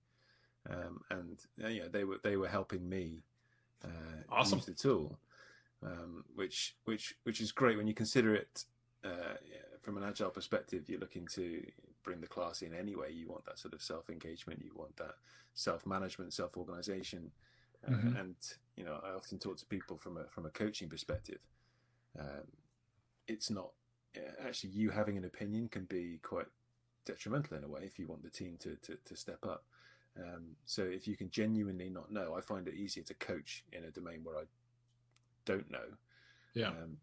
[0.68, 3.22] um, and uh, yeah, they were they were helping me
[3.84, 4.58] uh, awesome.
[4.58, 5.18] use the tool
[5.82, 8.64] um, which which which is great when you consider it
[9.04, 9.34] uh,
[9.82, 10.88] from an agile perspective.
[10.88, 11.64] You're looking to
[12.02, 13.12] bring the class in anyway.
[13.12, 14.62] You want that sort of self engagement.
[14.62, 15.14] You want that
[15.54, 17.30] self management, self organization,
[17.86, 18.16] uh, mm-hmm.
[18.16, 18.36] and
[18.76, 21.38] you know I often talk to people from a from a coaching perspective.
[22.18, 22.46] Um,
[23.28, 23.70] it's not
[24.46, 26.46] actually you having an opinion can be quite
[27.04, 29.64] detrimental in a way if you want the team to to, to step up.
[30.18, 33.84] Um, so if you can genuinely not know, I find it easier to coach in
[33.84, 34.44] a domain where I
[35.44, 35.84] don't know,
[36.54, 36.96] yeah, um,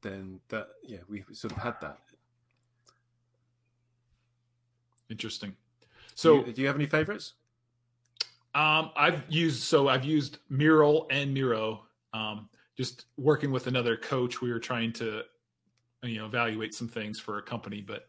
[0.00, 1.98] then that yeah, we sort of had that.
[5.10, 5.56] Interesting.
[6.14, 7.34] So, do you, do you have any favorites?
[8.54, 11.82] Um, I've used so I've used Mural and Miro.
[12.12, 15.22] Um, just working with another coach, we were trying to,
[16.02, 18.08] you know, evaluate some things for a company, but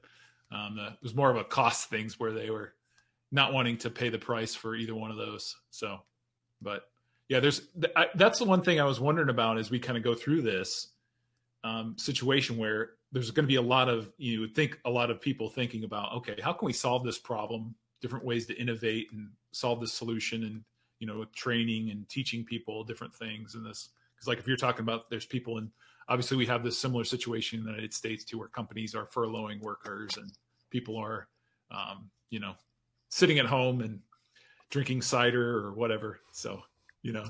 [0.52, 2.74] um, the, it was more of a cost things where they were
[3.32, 5.56] not wanting to pay the price for either one of those.
[5.70, 6.00] So,
[6.62, 6.84] but
[7.30, 7.62] yeah, there's
[8.16, 10.90] that's the one thing I was wondering about as we kind of go through this
[11.64, 15.10] um, situation where there's going to be a lot of you would think a lot
[15.10, 17.76] of people thinking about okay, how can we solve this problem?
[18.02, 20.64] Different ways to innovate and solve this solution, and
[21.00, 23.90] you know, training and teaching people different things and this.
[24.16, 25.72] Because like if you're talking about, there's people in
[26.08, 29.62] obviously we have this similar situation in the United States too, where companies are furloughing
[29.62, 30.32] workers and
[30.70, 31.28] people are,
[31.72, 32.54] um, you know,
[33.10, 34.00] sitting at home and
[34.70, 36.20] drinking cider or whatever.
[36.34, 36.62] So,
[37.02, 37.26] you know,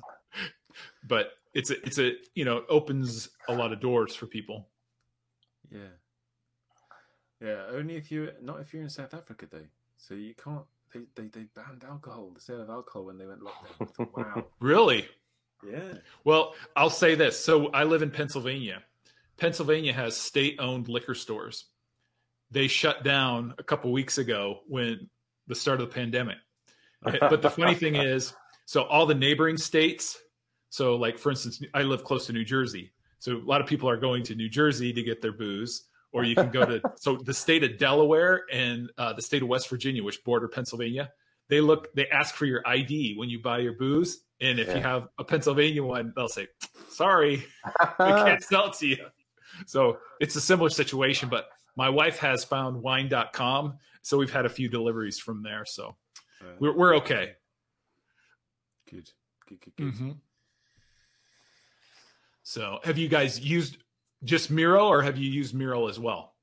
[1.07, 4.69] but it's a, it's a, you know, opens a lot of doors for people.
[5.69, 5.95] Yeah.
[7.39, 7.65] Yeah.
[7.71, 9.65] Only if you're not if you're in South Africa though.
[10.01, 13.41] So you can't, they, they, they banned alcohol, the sale of alcohol when they went
[13.41, 14.07] lockdown.
[14.17, 14.45] wow.
[14.59, 15.07] Really?
[15.63, 15.93] Yeah.
[16.23, 17.39] Well, I'll say this.
[17.39, 18.81] So I live in Pennsylvania.
[19.37, 21.65] Pennsylvania has state owned liquor stores.
[22.49, 25.09] They shut down a couple weeks ago when
[25.47, 26.37] the start of the pandemic.
[27.01, 28.33] but the funny thing is,
[28.65, 30.17] so all the neighboring states,
[30.69, 32.91] so like for instance, I live close to New Jersey.
[33.19, 36.23] So a lot of people are going to New Jersey to get their booze, or
[36.23, 39.69] you can go to so the state of Delaware and uh, the state of West
[39.69, 41.11] Virginia, which border Pennsylvania.
[41.49, 44.75] They look, they ask for your ID when you buy your booze, and if Yeah.
[44.77, 46.47] you have a Pennsylvania one, they'll say,
[46.89, 47.37] "Sorry,
[47.99, 49.05] we can't sell it to you."
[49.65, 54.49] So it's a similar situation, but my wife has found wine.com, so we've had a
[54.49, 55.95] few deliveries from there, so
[56.59, 57.33] we're we're okay.
[58.89, 59.09] Good.
[59.47, 59.93] Good, good, good.
[59.93, 60.17] Mhm.
[62.43, 63.77] So, have you guys used
[64.23, 66.35] just Miro, or have you used Miro as well?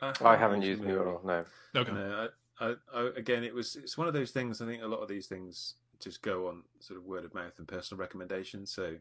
[0.00, 1.20] I haven't used Mural.
[1.24, 1.44] No.
[1.74, 1.92] Okay.
[1.92, 2.28] No,
[2.60, 4.60] I, I, I, again, it was it's one of those things.
[4.60, 7.58] I think a lot of these things just go on sort of word of mouth
[7.58, 8.70] and personal recommendations.
[8.70, 8.94] So,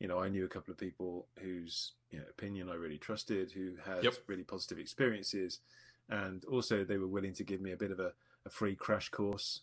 [0.00, 3.52] you know, I knew a couple of people whose you know, opinion I really trusted,
[3.52, 4.14] who had Yep.
[4.26, 5.60] really positive experiences,
[6.08, 8.12] and also they were willing to give me a bit of a,
[8.46, 9.60] a free crash course.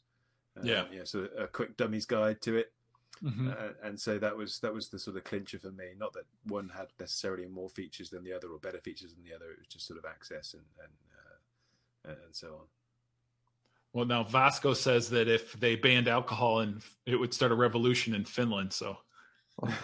[0.57, 0.86] Um, Yeah.
[0.91, 1.03] yeah.
[1.03, 2.71] So a quick dummies guide to it.
[3.24, 3.52] Mhm.
[3.52, 5.93] Uh, and so that was that was the sort of clincher for me.
[5.98, 9.34] Not that one had necessarily more features than the other or better features than the
[9.34, 9.52] other.
[9.52, 10.93] It was just sort of access and and
[12.06, 12.67] uh, and so on.
[13.93, 18.13] Well, now Vasco says that if they banned alcohol, and it would start a revolution
[18.13, 18.72] in Finland.
[18.74, 18.98] So,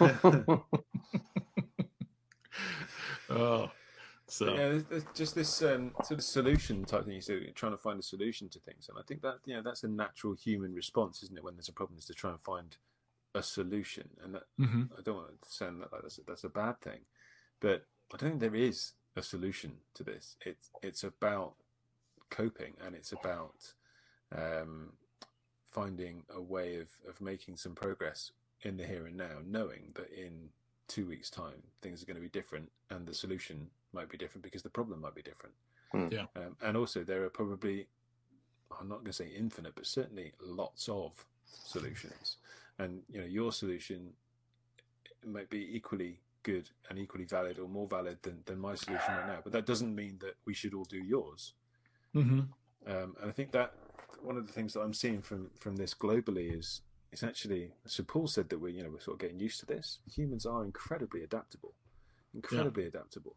[3.30, 3.70] oh,
[4.28, 7.20] so yeah, there's, there's just this um, sort of solution type thing.
[7.20, 9.62] So you're trying to find a solution to things, and I think that you know
[9.62, 11.42] that's a natural human response, isn't it?
[11.42, 12.76] When there's a problem, is to try and find
[13.34, 14.90] a solution, and that mhm.
[14.96, 17.00] I don't want to sound like that's a, that's a bad thing,
[17.60, 20.36] but I don't think there is a solution to this.
[20.44, 21.54] It's it's about
[22.30, 23.74] coping, and it's about
[24.34, 24.92] um,
[25.70, 28.30] finding a way of of making some progress
[28.62, 30.48] in the here and now, knowing that in
[30.86, 34.42] two weeks' time things are going to be different, and the solution might be different
[34.42, 35.54] because the problem might be different.
[35.92, 36.08] Hmm.
[36.10, 36.26] Yeah.
[36.36, 37.86] Um, and also there are probably
[38.80, 41.12] I'm not going to say infinite, but certainly lots of
[41.44, 42.38] solutions.
[42.78, 44.12] And you know, your solution
[45.24, 49.26] might be equally good and equally valid, or more valid than, than my solution right
[49.26, 49.38] now.
[49.42, 51.54] But that doesn't mean that we should all do yours.
[52.14, 52.48] Mhm.
[52.86, 53.74] Um, and I think that
[54.20, 56.82] one of the things that I'm seeing from from this globally is
[57.12, 59.66] it's actually so Paul said that we're you know we're sort of getting used to
[59.66, 60.00] this.
[60.06, 61.74] Humans are incredibly adaptable,
[62.34, 63.36] incredibly adaptable.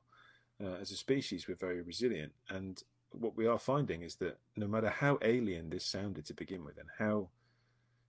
[0.59, 4.67] Uh, as a species, we're very resilient, and what we are finding is that no
[4.67, 7.29] matter how alien this sounded to begin with, and how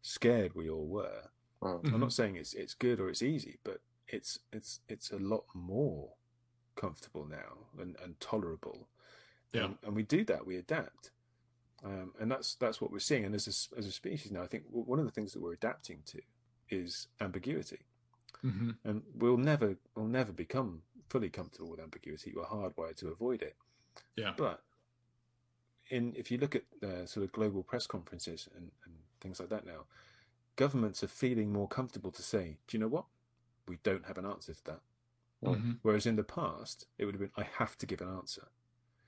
[0.03, 1.31] scared we all were,
[1.61, 1.93] Mm.
[1.93, 5.45] I'm not saying it's it's good or it's easy, but it's it's it's a lot
[5.55, 6.11] more
[6.77, 8.87] comfortable now and, and tolerable.
[9.53, 9.65] Yeah.
[9.65, 10.47] And, and we do that.
[10.47, 11.11] We adapt,
[11.85, 13.25] um, and that's that's what we're seeing.
[13.25, 15.55] And as a, as a species now, I think one of the things that we're
[15.55, 16.21] adapting to
[16.71, 17.81] is ambiguity,
[18.45, 18.77] Mhm.
[18.85, 22.33] and we'll never we'll never become fully comfortable with ambiguity.
[22.37, 23.57] We're hardwired to avoid it.
[24.15, 24.33] Yeah.
[24.37, 24.63] But
[25.91, 29.48] in if you look at uh, sort of global press conferences and, and things like
[29.50, 29.87] that now,
[30.57, 33.07] governments are feeling more comfortable to say, "Do you know what?
[33.66, 34.83] We don't have an answer to that."
[35.42, 35.78] Mhm.
[35.83, 38.48] Whereas in the past, it would have been, "I have to give an answer,"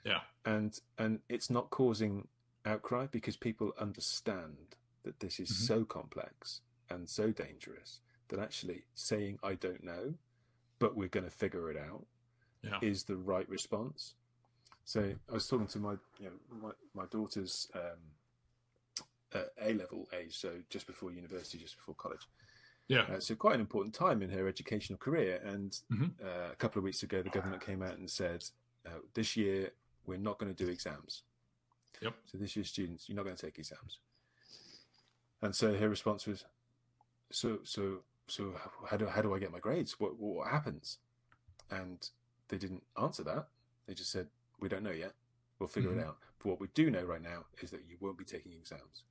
[0.04, 0.22] Yeah.
[0.44, 2.28] and and it's not causing
[2.64, 5.66] outcry because people understand that this is Mhm.
[5.66, 10.18] so complex and so dangerous that actually saying "I don't know,"
[10.78, 12.06] but we're going to figure it out
[12.62, 12.80] Yeah.
[12.80, 14.14] is the right response.
[14.84, 18.14] So I was talking to my you know my, my daughter's um,
[19.62, 22.26] A level age, so just before university, just before college.
[22.88, 23.02] Yeah.
[23.02, 25.40] Uh, so quite an important time in her educational career.
[25.44, 26.20] And Mhm.
[26.20, 28.44] uh, a couple of weeks ago, the government came out and said,
[28.86, 29.70] uh, this year
[30.06, 31.22] we're not going to do exams.
[32.00, 32.14] Yep.
[32.26, 33.98] So this year's students, you're not going to take exams.
[35.42, 36.44] And so her response was,
[37.30, 38.54] so so so
[38.88, 39.98] how do how do I get my grades?
[40.00, 40.98] What what happens?
[41.70, 42.10] And
[42.48, 43.48] they didn't answer that.
[43.86, 45.14] They just said, we don't know yet.
[45.58, 46.00] We'll figure Mhm.
[46.00, 46.18] it out.
[46.38, 49.04] But what we do know right now is that you won't be taking exams.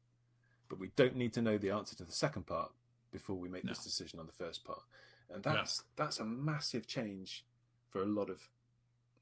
[0.69, 2.71] But we don't need to know the answer to the second part
[3.11, 3.71] before we make No.
[3.71, 4.83] this decision on the first part.
[5.31, 7.45] And that's that's a massive change
[7.89, 8.47] for a lot of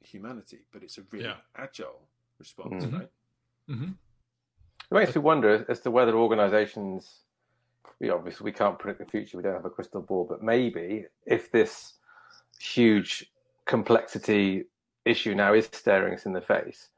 [0.01, 1.37] humanity, but it's a really Yeah.
[1.55, 2.07] agile
[2.37, 2.93] response, Mhm.
[2.99, 3.11] right?
[3.69, 3.97] Mhm.
[4.89, 7.23] It makes me wonder as to whether organisations,
[7.99, 9.37] we obviously we can't predict the future.
[9.37, 11.95] We don't have a crystal ball, but maybe if this
[12.59, 13.31] huge
[13.65, 14.65] complexity
[15.03, 16.89] issue now is staring us in the face,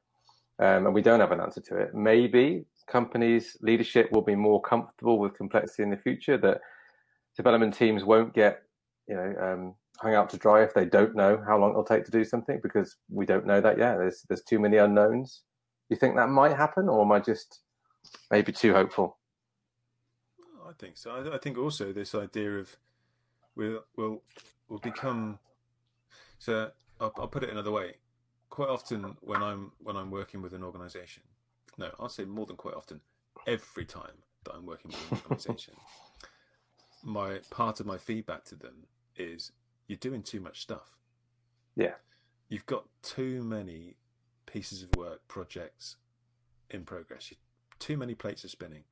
[0.59, 1.93] um, and we don't have an answer to it.
[1.95, 6.38] Maybe companies' leadership will be more comfortable with complexity in the future.
[6.38, 6.62] That
[7.38, 8.63] development teams won't get,
[9.08, 12.06] you know, um, hung out to dry if they don't know how long it'll take
[12.06, 13.97] to do something because we don't know that yet.
[13.97, 15.43] There's there's too many unknowns.
[15.89, 17.62] You think that might happen, or am I just
[18.32, 19.17] maybe too hopeful?
[20.67, 21.12] I think so.
[21.12, 22.75] I, I think also this idea of
[23.56, 24.21] we'll will
[24.67, 25.39] will become.
[26.38, 27.95] So I'll, I'll put it another way.
[28.49, 31.23] Quite often when I'm when I'm working with an organisation,
[31.79, 33.01] no, I'll say more than quite often.
[33.47, 35.75] Every time that I'm working with an organisation,
[37.03, 39.51] my part of my feedback to them is
[39.87, 40.97] you're doing too much stuff.
[41.75, 41.93] Yeah.
[42.49, 43.95] You've got too many
[44.45, 45.95] pieces of work, projects
[46.69, 47.31] in progress.
[47.79, 48.83] Too many plates are spinning.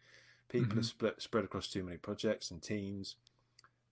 [0.50, 0.80] People mm-hmm.
[0.80, 3.16] are split, spread across too many projects and teams.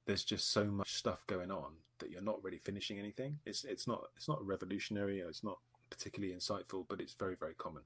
[0.06, 3.40] There's just so much stuff going on that you're not really finishing anything.
[3.46, 5.58] It's it's not it's not revolutionary or it's not
[5.90, 7.82] particularly insightful, but it's very very common.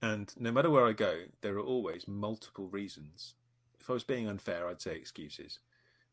[0.00, 3.34] And no matter where I go, there are always multiple reasons.
[3.80, 5.58] If I was being unfair, I'd say excuses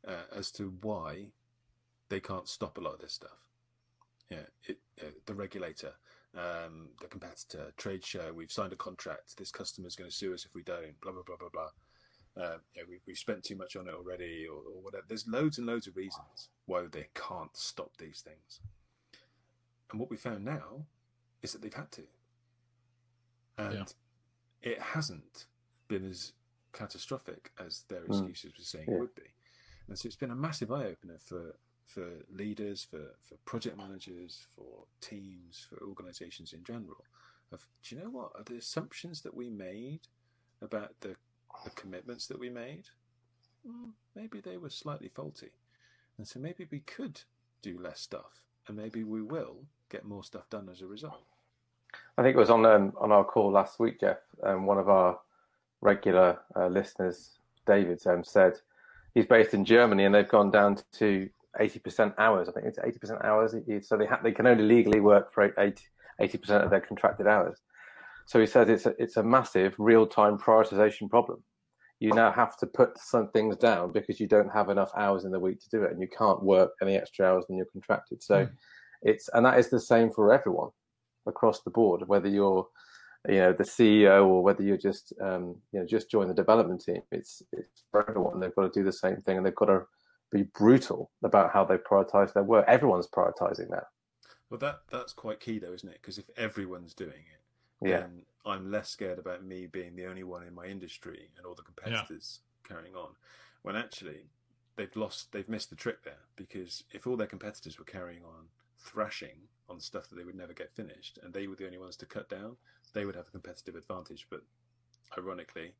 [0.08, 1.28] uh, as to why
[2.10, 3.45] they can't stop a lot of this stuff.
[4.30, 5.93] Yeah, it, uh, the regulator,
[6.36, 9.38] um, the competitor, trade show, we've signed a contract.
[9.38, 11.00] This customer's going to sue us if we don't.
[11.02, 11.69] Blah blah blah blah blah.
[12.43, 15.06] Uh, yeah, we, we've spent too much on it already, or, or, whatever.
[15.08, 18.60] There's loads and loads of reasons why they can't stop these things.
[19.89, 20.86] And what we found now
[21.41, 22.02] is that they've had to,
[23.58, 23.94] and
[24.63, 24.72] yeah.
[24.72, 25.46] it hasn't
[25.88, 26.34] been as
[26.74, 28.12] catastrophic as their hmm.
[28.12, 28.58] excuses mm.
[28.58, 28.96] were saying yeah.
[28.96, 29.34] it would be.
[29.88, 34.48] And so it's been a massive eye opener for for leaders, for, for project managers,
[34.56, 37.06] for teams, for organizations in general.
[37.52, 40.02] Of do you know what are the assumptions that we made
[40.62, 41.15] about the
[41.63, 42.86] the commitments that we made?
[43.65, 45.52] Hmm, maybe they were slightly faulty,
[46.18, 47.22] and so maybe we could
[47.62, 51.26] do less stuff, and maybe we will get more stuff done as a result.
[52.17, 54.17] I think it was on um, on our call last week, Geoff.
[54.43, 55.19] Um, one of our
[55.82, 58.54] regular uh, listeners, David, um, said
[59.13, 62.47] he's based in Germany, and they've gone down to 80% hours.
[62.47, 63.56] I think it's 80% hours.
[63.88, 67.60] So they ha- they can only legally work for 80 percent of their contracted hours.
[68.28, 71.43] So he says it's a, it's a massive real time prioritization problem.
[71.99, 75.32] You now have to put some things down because you don't have enough hours in
[75.32, 78.23] the week to do it, and you can't work any extra hours than you're contracted.
[78.23, 78.51] So mm.
[79.01, 80.69] it's and that is the same for everyone
[81.26, 82.68] across the board, whether you're
[83.28, 86.84] you know the CEO or whether you're just um, you know just join the development
[86.84, 87.02] team.
[87.12, 88.40] It's it's for everyone.
[88.40, 89.84] They've got to do the same thing, and they've got to
[90.32, 92.66] be brutal about how they prioritize their work.
[92.68, 93.86] Everyone's prioritizing that.
[94.50, 96.00] Well, that that's quite key, though, isn't it?
[96.02, 98.00] Because if everyone's doing it, yeah.
[98.02, 101.56] then I'm less scared about me being the only one in my industry and all
[101.56, 102.76] the competitors yeah.
[102.76, 103.10] carrying on.
[103.64, 104.28] When actually
[104.76, 106.20] they've lost, they've missed the trick there.
[106.36, 108.46] Because if all their competitors were carrying on
[108.78, 111.95] thrashing on stuff that they would never get finished, and they were the only ones
[111.97, 112.56] to cut down,
[112.93, 114.28] they would have a competitive advantage.
[114.30, 114.41] But
[115.17, 115.73] ironically,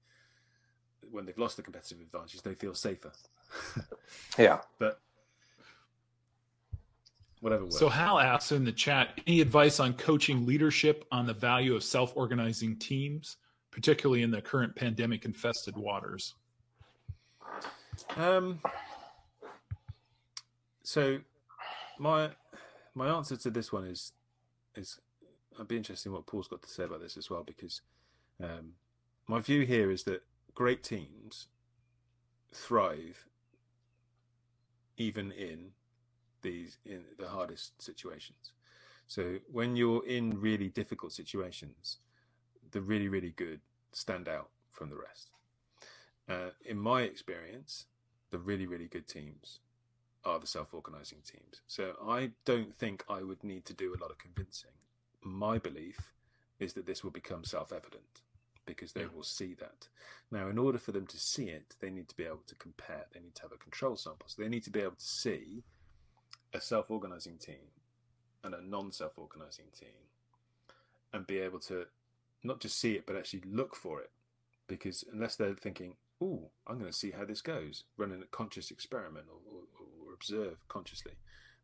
[1.12, 3.12] when they've lost the competitive advantage, they feel safer.
[4.38, 4.60] yeah.
[4.80, 5.00] But
[7.42, 7.64] whatever.
[7.64, 7.78] Works.
[7.78, 11.84] So Hal asks in the chat, any advice on coaching leadership on the value of
[11.84, 13.38] self-organizing teams,
[13.72, 16.36] particularly in the current pandemic-infested waters?
[18.18, 18.60] Um.
[20.84, 21.20] So,
[21.98, 22.30] my
[22.96, 24.14] my answer to this one is
[24.76, 25.00] is
[25.60, 27.82] I'd be interested in what Paul's got to say about this as well because
[28.44, 28.74] um,
[29.28, 31.48] my view here is that great teams
[32.52, 33.26] thrive
[34.98, 35.72] even in
[36.42, 38.54] these in the hardest situations.
[39.08, 41.98] So when you're in really difficult situations,
[42.72, 43.60] the really really good
[43.92, 45.32] stand out from the rest.
[46.28, 47.86] Uh, in my experience,
[48.32, 49.60] the really really good teams
[50.26, 51.62] are the self-organizing teams.
[51.68, 54.72] So I don't think I would need to do a lot of convincing.
[55.22, 56.12] My belief
[56.60, 58.22] is that this will become self-evident
[58.66, 59.08] because they yeah.
[59.14, 59.88] will see that.
[60.32, 63.06] Now, in order for them to see it, they need to be able to compare.
[63.14, 64.28] They need to have a control sample.
[64.28, 65.64] So they need to be able to see
[66.54, 67.72] a self organizing team
[68.44, 69.90] and a non self organizing team
[71.14, 71.86] and be able to
[72.44, 74.12] not just see it, but actually look for it.
[74.68, 78.72] Because unless they're thinking, oh, I'm going to see how this goes, running a conscious
[78.72, 79.85] experiment or, or, or
[80.16, 81.14] observe consciously,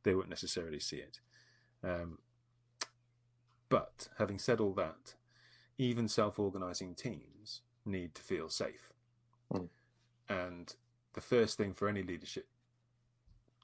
[0.04, 1.20] they won't necessarily see it.
[1.84, 2.20] Um,
[3.70, 5.16] but having said all that,
[5.78, 8.92] even self organizing teams need to feel safe.
[9.52, 9.70] Mm.
[10.30, 10.76] And
[11.14, 12.48] the first thing for any leadership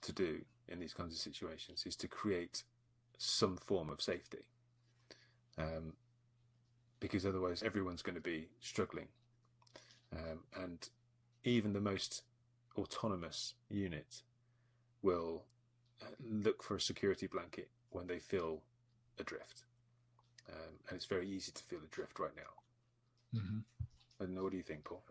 [0.01, 2.63] to do in these kinds of situations is to create
[3.17, 4.45] some form of safety.
[5.57, 5.93] Um,
[6.99, 9.07] because otherwise, everyone's going to be struggling.
[10.13, 10.89] Um, and
[11.43, 12.23] even the most
[12.77, 14.21] autonomous unit
[15.07, 15.43] will
[16.19, 18.61] look for a security blanket when they feel
[19.19, 19.63] adrift.
[20.49, 23.39] Um, and it's very easy to feel adrift right now.
[23.39, 23.63] Mhm.
[24.19, 24.43] I don't know.
[24.43, 25.03] What do you think, Paul?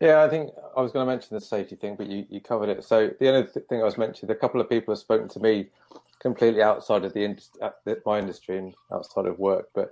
[0.00, 2.70] Yeah, I think I was going to mention the safety thing, but you, you covered
[2.70, 2.84] it.
[2.84, 5.40] So the other th- thing I was mentioning, a couple of people have spoken to
[5.40, 5.68] me
[6.20, 9.90] completely outside of the, indus- uh, the my industry and outside of work, but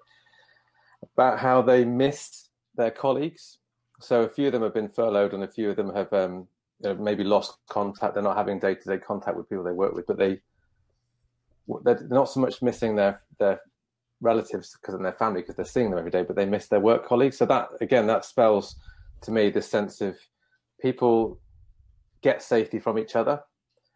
[1.14, 3.58] about how they miss their colleagues.
[4.00, 6.48] So a few of them have been furloughed, and a few of them have um,
[6.88, 8.14] know, maybe lost contact.
[8.14, 10.40] They're not having day to day contact with people they work with, but they
[11.82, 13.60] they're not so much missing their their
[14.20, 16.80] relatives because of their family because they're seeing them every day, but they miss their
[16.80, 17.36] work colleagues.
[17.38, 18.76] So that again, that spells
[19.22, 20.16] to me this sense of
[20.80, 21.40] people
[22.22, 23.42] get safety from each other,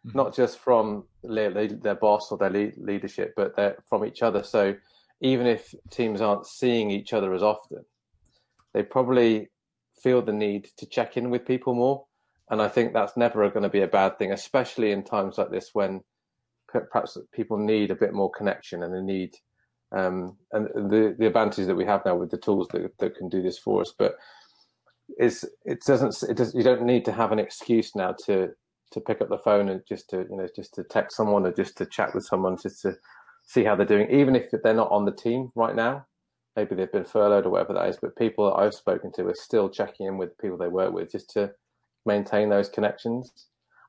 [0.05, 0.15] Mhm.
[0.15, 4.43] not just from their, their boss or their leadership, but they're from each other.
[4.43, 4.75] So
[5.21, 7.85] even if teams aren't seeing each other as often,
[8.73, 9.49] they probably
[10.01, 12.05] feel the need to check in with people more.
[12.49, 15.51] And I think that's never going to be a bad thing, especially in times like
[15.51, 16.01] this when
[16.67, 19.35] perhaps people need a bit more connection and they need
[19.91, 23.27] um, and the the advantage that we have now with the tools that, that can
[23.29, 23.93] do this for us.
[23.97, 24.15] But
[25.17, 28.49] is it doesn't it does you don't need to have an excuse now to
[28.91, 31.51] to pick up the phone and just to you know just to text someone or
[31.51, 32.95] just to chat with someone just to
[33.45, 36.05] see how they're doing, even if they're not on the team right now.
[36.55, 39.35] Maybe they've been furloughed or whatever that is, but people that I've spoken to are
[39.35, 41.51] still checking in with people they work with just to
[42.09, 43.31] maintain those connections.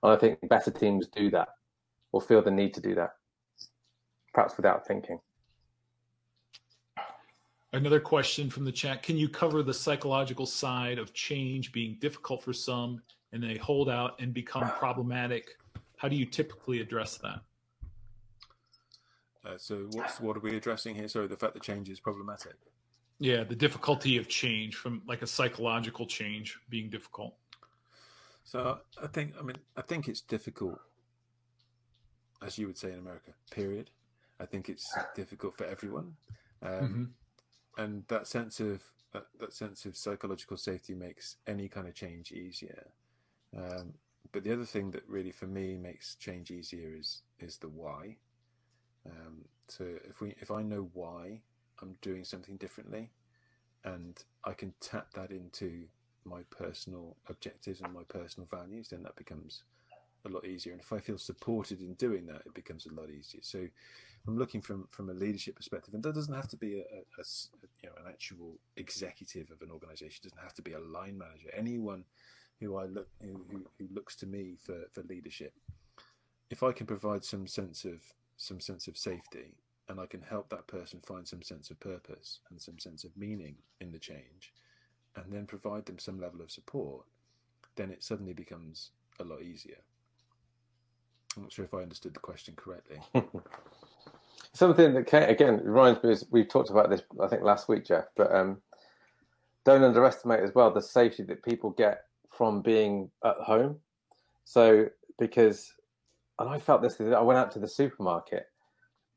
[0.03, 1.49] And I think better teams do that
[2.12, 3.11] or feel the need to do that,
[4.35, 5.18] perhaps without thinking.
[7.73, 9.03] Another question from the chat.
[9.03, 13.01] Can you cover the psychological side of change being difficult for some
[13.33, 15.57] and they hold out and become problematic?
[15.97, 17.41] How do you typically address that?
[19.47, 21.09] Uh, so, what's what are we addressing here?
[21.09, 22.55] Sorry, the fact that change is problematic.
[23.21, 27.35] Yeah, the difficulty of change from like a psychological change being difficult.
[28.51, 30.80] So, I think, I mean, I think it's difficult,
[32.42, 33.30] as you would say in America.
[33.53, 33.90] Period.
[34.40, 36.16] I think it's difficult for everyone.
[36.61, 37.14] Um, Mhm.
[37.78, 38.82] and that sense of
[39.12, 42.92] that, that sense of psychological safety makes any kind of change easier.
[43.57, 43.94] Um,
[44.32, 48.16] but the other thing that really for me makes change easier is is the why.
[49.07, 51.42] Um, so if we if I know why
[51.80, 53.12] I'm doing something differently,
[53.84, 55.86] and I can tap that into
[56.25, 59.62] my personal objectives and my personal values, then that becomes
[60.25, 60.73] a lot easier.
[60.73, 63.41] And if I feel supported in doing that, it becomes a lot easier.
[63.43, 63.66] So
[64.27, 67.21] I'm looking from from a leadership perspective, and that doesn't have to be a, a-
[67.21, 67.25] a
[67.83, 70.21] you know an actual executive of an organization.
[70.23, 71.49] It doesn't have to be a line manager.
[71.57, 72.05] Anyone
[72.61, 75.55] who I look who, who looks to me for, for leadership,
[76.51, 79.55] if I can provide some sense of some sense of safety,
[79.89, 83.16] and I can help that person find some sense of purpose and some sense of
[83.16, 84.53] meaning in the change,
[85.17, 87.05] and then provide them some level of support,
[87.77, 89.79] then it suddenly becomes a lot easier.
[91.37, 93.01] I'm not sure if I understood the question correctly.
[94.53, 97.87] Something that ca- again reminds me is we've talked about this I think last week,
[97.87, 98.59] Geoff, but um,
[99.65, 103.77] don't underestimate as well the safety that people get from being at home.
[104.45, 104.87] So
[105.19, 105.73] because,
[106.39, 107.01] and I felt this.
[107.01, 108.47] I went out to the supermarket,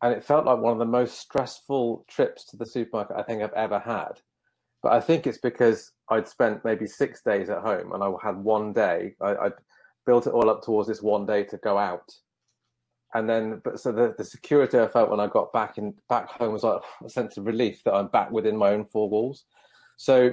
[0.01, 3.41] and it felt like one of the most stressful trips to the supermarket I think
[3.41, 4.21] I've ever had.
[4.83, 8.37] But I think it's because I'd spent maybe six days at home, and I had
[8.37, 9.15] one day.
[9.21, 9.53] I, I'd
[10.05, 12.13] built it all up towards this one day to go out
[13.13, 16.29] and then but so the, the security I felt when I got back in back
[16.29, 19.45] home was like a sense of relief that I'm back within my own four walls.
[19.97, 20.31] So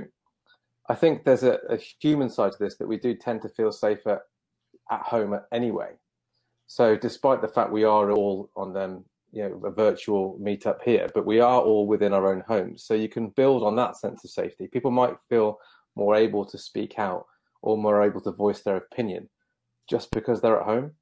[0.88, 3.70] I think there's a, a human side to this that we do tend to feel
[3.70, 4.20] safer
[4.90, 5.90] at home anyway.
[6.66, 11.09] So despite the fact we are all on them, you know, a virtual meetup here,
[11.14, 12.85] but we are all within our own homes.
[12.85, 14.66] So you can build on that sense of safety.
[14.66, 15.59] People might feel
[15.97, 17.26] more able to speak out
[17.62, 19.28] or more able to voice their opinion
[19.89, 20.93] just because they're at home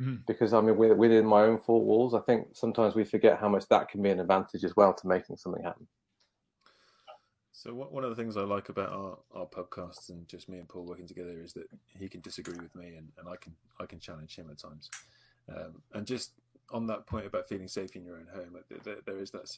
[0.00, 0.26] Mhm.
[0.26, 3.68] because I mean, within my own four walls, I think sometimes we forget how much
[3.68, 5.86] that can be an advantage as well to making something happen.
[7.52, 10.68] So one of the things I like about our, our podcasts and just me and
[10.68, 13.86] Paul working together is that he can disagree with me and, and I can I
[13.86, 14.90] can challenge him at times.
[15.48, 16.32] Um, and just
[16.70, 19.56] on that point about feeling safe in your own home, like, there, there is that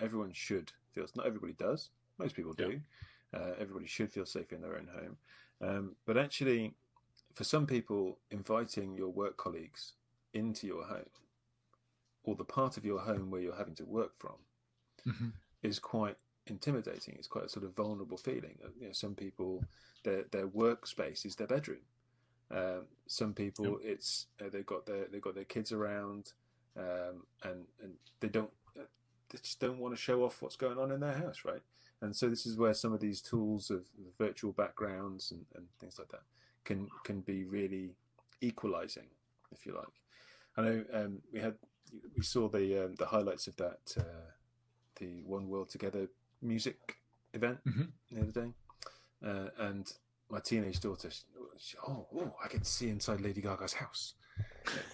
[0.00, 1.06] everyone should feel.
[1.14, 1.90] Not everybody does.
[2.18, 2.80] Most people do.
[3.32, 5.16] Uh, everybody should feel safe in their own home.
[5.60, 6.74] Um, but actually,
[7.34, 9.92] for some people, inviting your work colleagues
[10.32, 11.10] into your home
[12.24, 14.36] or the part of your home where you're having to work from
[15.06, 15.32] Mhm.
[15.62, 17.14] is quite intimidating.
[17.16, 18.58] It's quite a sort of vulnerable feeling.
[18.64, 19.64] Uh, You know, some people
[20.02, 21.84] their their workspace is their bedroom.
[22.50, 26.32] Um, some people it's uh, they've got their they've got their kids around,
[26.78, 28.50] um, and and they don't
[29.30, 31.60] they just don't want to show off what's going on in their house, right?
[32.00, 33.82] And so this is where some of these tools of
[34.18, 36.22] virtual backgrounds and, and things like that
[36.64, 37.90] can can be really
[38.40, 39.08] equalizing,
[39.52, 39.88] if you like.
[40.56, 41.56] I know um, we had
[42.16, 44.02] we saw the um, the highlights of that uh,
[44.96, 46.08] the One World Together
[46.40, 46.96] music
[47.34, 47.88] event Mhm.
[48.10, 48.52] the other day,
[49.26, 49.92] uh, and
[50.30, 51.10] my teenage daughter,
[51.58, 54.14] she- oh, oh, I can see inside Lady Gaga's house.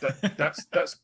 [0.00, 0.96] That, that's that's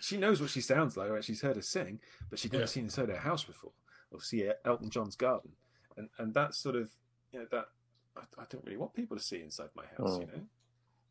[0.00, 1.10] she knows what she sounds like.
[1.10, 1.24] Right?
[1.24, 2.68] She's heard her sing, but she'd never Yeah.
[2.68, 3.72] seen inside her house before,
[4.10, 5.52] or see Elton John's garden,
[5.96, 6.90] and and that's sort of
[7.32, 7.68] you know that
[8.16, 10.20] I, I don't really want people to see inside my house, Mm.
[10.20, 10.42] you know.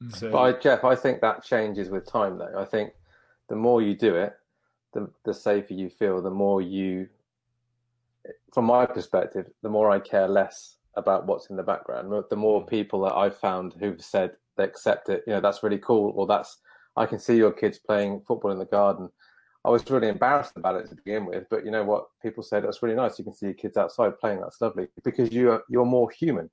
[0.04, 0.16] Mm.
[0.16, 2.54] So But I, Geoff, I think that changes with time, though.
[2.58, 2.94] I think
[3.50, 4.38] the more you do it,
[4.94, 6.22] the the safer you feel.
[6.22, 7.10] The more you,
[8.54, 12.12] from my perspective, the more I care less about what's in the background.
[12.30, 15.78] The more people that I've found who've said they accept it, you know, that's really
[15.78, 16.58] cool, or that's
[16.98, 19.10] I can see your kids playing football in the garden.
[19.64, 22.08] I was really embarrassed about it to begin with, but you know what?
[22.24, 23.20] People said that's really nice.
[23.20, 24.42] You can see your kids outside playing.
[24.42, 26.50] That's lovely because you are you're more human.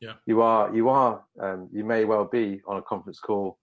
[0.00, 0.14] Yeah.
[0.26, 0.74] You are.
[0.74, 1.22] You are.
[1.40, 3.58] Um, you may well be on a conference call,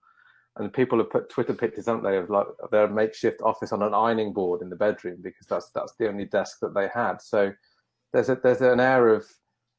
[0.58, 3.94] and people have put Twitter pictures, haven't they, of like their makeshift office on an
[3.94, 7.22] ironing board in the bedroom because that's that's the only desk that they had.
[7.22, 7.54] So
[8.14, 9.26] there's a there's an air of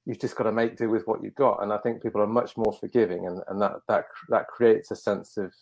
[0.07, 2.27] you've just got to make do with what you've got, and I think people are
[2.27, 5.53] much more forgiving, and, and that that that creates a sense of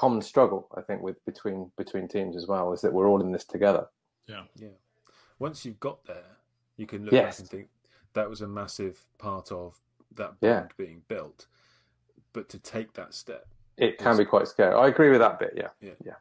[0.00, 0.66] common struggle.
[0.74, 3.86] I think with between between teams as well is that we're all in this together.
[4.26, 4.44] Yeah.
[4.56, 4.68] Yeah.
[5.38, 6.36] Once you've got there,
[6.78, 7.34] you can look Yes.
[7.36, 7.68] back and think
[8.14, 9.78] that was a massive part of
[10.14, 10.66] that bond Yeah.
[10.78, 11.46] being built.
[12.32, 13.46] But to take that step,
[13.76, 14.74] It can be quite scary.
[14.74, 15.52] I agree with that bit.
[15.56, 16.16] Yeah, yeah, yeah.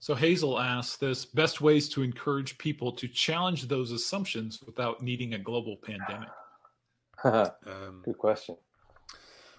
[0.00, 5.34] So Hazel asks this best ways to encourage people to challenge those assumptions without needing
[5.34, 6.28] a global pandemic.
[7.24, 8.56] um, Good question.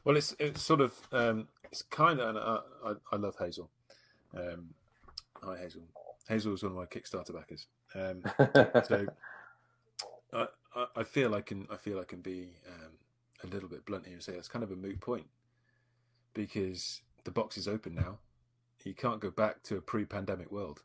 [0.05, 3.69] Well, it's it's sort of um, it's kind of and I, I, I love Hazel.
[4.33, 4.69] Um,
[5.41, 5.81] hi Hazel.
[6.29, 7.67] Hazel was one of my Kickstarter backers.
[7.93, 8.23] Um,
[8.85, 9.05] so
[10.31, 12.91] I, I, I feel I can I feel I can be um,
[13.43, 15.25] a little bit blunt here and say it's kind of a moot point
[16.33, 18.19] because the box is open now.
[18.83, 20.83] You can't go back to a pre-pandemic world.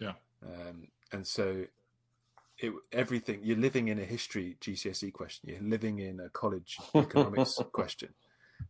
[0.00, 0.14] Yeah.
[0.44, 1.66] Um, and so
[2.58, 5.48] it everything you're living in a history GCSE E question.
[5.48, 8.08] You're living in a college economics question.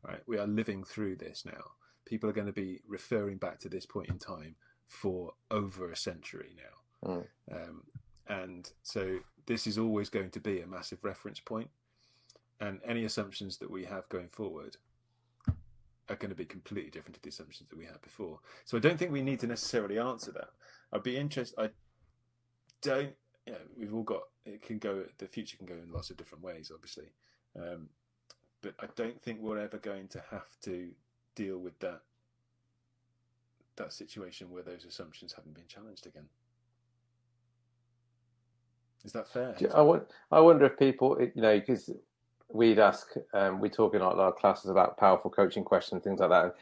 [0.02, 0.20] Right.
[0.26, 1.64] We are living through this now.
[2.04, 5.96] People are going to be referring back to this point in time for over a
[5.96, 7.10] century now.
[7.10, 7.26] Mm.
[7.52, 7.82] Um,
[8.28, 11.70] and so this is always going to be a massive reference point,
[12.60, 14.76] and any assumptions that we have going forward
[16.08, 18.40] are going to be completely different to the assumptions that we had before.
[18.64, 20.48] So I don't think we need to necessarily answer that.
[20.92, 21.58] I'd be interested.
[21.58, 21.68] I
[22.82, 23.12] don't.
[23.46, 24.22] You know, we've all got.
[24.44, 25.04] It can go.
[25.18, 27.12] The future can go in lots of different ways, obviously.
[27.56, 27.88] Um,
[28.62, 30.88] but I don't think we're ever going to have to
[31.34, 32.02] deal with that
[33.76, 36.28] that situation where those assumptions haven't been challenged again.
[39.04, 39.54] Is that fair?
[39.74, 41.88] I, I wonder if people, you know, because
[42.52, 46.30] we'd ask, um, we talk in our, our classes about powerful coaching questions, things like
[46.30, 46.56] that.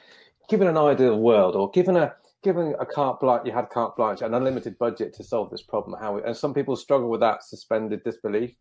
[0.49, 4.21] Given an ideal world, or given a given a carte blanche, you had carte blanche,
[4.21, 5.99] an unlimited budget to solve this problem.
[5.99, 6.19] How?
[6.19, 8.55] And some people struggle with that suspended disbelief.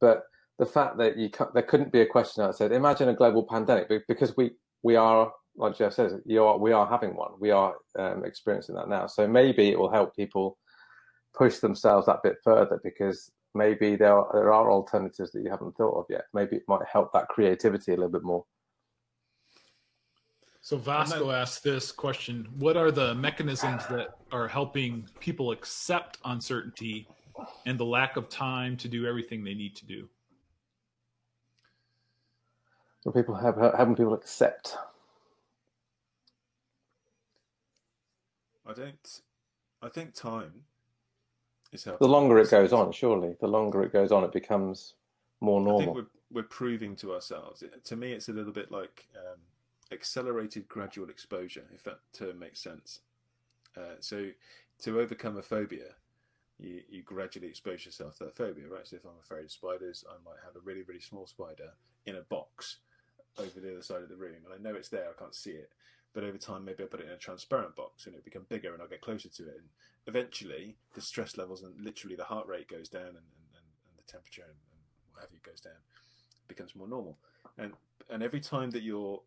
[0.00, 0.22] But
[0.58, 3.88] the fact that you there couldn't be a question that said, imagine a global pandemic,
[3.88, 4.52] be- because we
[4.82, 7.32] we are, like Geoff says, you are we are having one.
[7.38, 9.06] We are um, experiencing that now.
[9.06, 10.58] So maybe it will help people
[11.34, 15.76] push themselves that bit further because maybe there are, there are alternatives that you haven't
[15.76, 16.24] thought of yet.
[16.34, 18.44] Maybe it might help that creativity a little bit more.
[20.60, 27.06] So Vasco asked this question What are the mechanisms that are helping people accept uncertainty
[27.64, 30.08] and the lack of time to do everything they need to do?
[33.12, 34.76] People have having people accept.
[38.66, 39.20] I don't.
[39.80, 40.64] I think time
[41.72, 44.94] is The longer it goes on, surely, the longer it goes on, it becomes
[45.40, 45.94] more I think normal.
[45.94, 47.62] we're we're proving to ourselves.
[47.84, 49.40] To me, it's a little bit like um,
[49.92, 53.00] accelerated gradual exposure, if that term makes sense.
[53.76, 54.30] Uh, so,
[54.80, 55.94] to overcome a phobia,
[56.58, 58.86] you, you gradually expose yourself to that phobia, right?
[58.86, 61.70] So, if I'm afraid of spiders, I might have a really really small spider
[62.04, 62.78] in a box
[63.40, 65.08] over the other side of the room, and I know it's there.
[65.08, 65.70] I can't see it,
[66.12, 68.72] but over time, maybe I'll put it in a transparent box, and it'll become bigger,
[68.72, 69.68] and I'll get closer to it, and
[70.06, 73.96] eventually, the stress levels and literally the heart rate goes down, and, and, and, and
[73.98, 74.80] the temperature and, and
[75.12, 75.74] what have you goes down
[76.48, 77.18] becomes more normal.
[77.56, 77.72] And
[78.10, 79.20] and every time that you're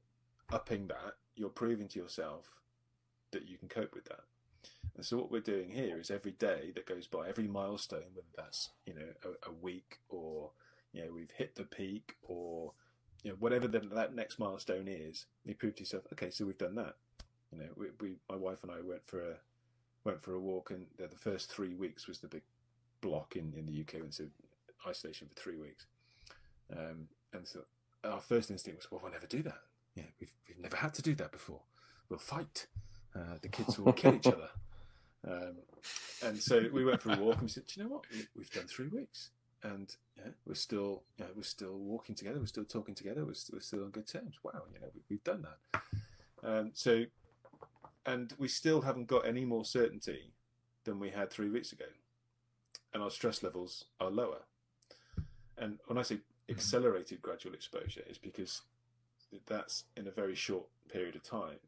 [0.51, 2.49] upping that, you're proving to yourself
[3.31, 4.23] that you can cope with that.
[4.95, 8.27] And so what we're doing here is every day that goes by, every milestone, whether
[8.35, 10.51] that's you know a, a week or
[10.91, 12.73] you know we've hit the peak or
[13.23, 16.57] you know whatever the, that next milestone is, you prove to yourself, okay, so we've
[16.57, 16.95] done that.
[17.51, 19.35] You know, we, we my wife and I went for a
[20.03, 22.43] went for a walk, and the, the first three weeks was the big
[23.01, 24.25] block in in the UK, and so
[24.87, 25.85] isolation for three weeks.
[26.71, 27.61] Um, and so
[28.03, 29.59] our first instinct was, well, we'll never do that.
[29.95, 31.61] Yeah, we've, we've never had to do that before.
[32.09, 32.67] We'll fight.
[33.15, 34.49] Uh, the kids will kill each other.
[35.23, 35.57] Um,
[36.25, 38.05] and so we went for a walk and we said, Do you know what?
[38.35, 39.29] We've done three weeks
[39.63, 43.33] and yeah, we're still you know, we're still walking together, we're still talking together, we're,
[43.33, 44.35] st- we're still on good terms.
[44.43, 45.81] Wow, you know, we, have done that.
[46.43, 47.05] Um, so,
[48.05, 50.33] and we still haven't got any more certainty
[50.83, 51.85] than we had three weeks ago,
[52.93, 54.43] and our stress levels are lower.
[55.57, 56.51] And when I say mm-hmm.
[56.51, 58.61] accelerated gradual exposure, is because
[59.47, 61.59] that's in a very short period of time,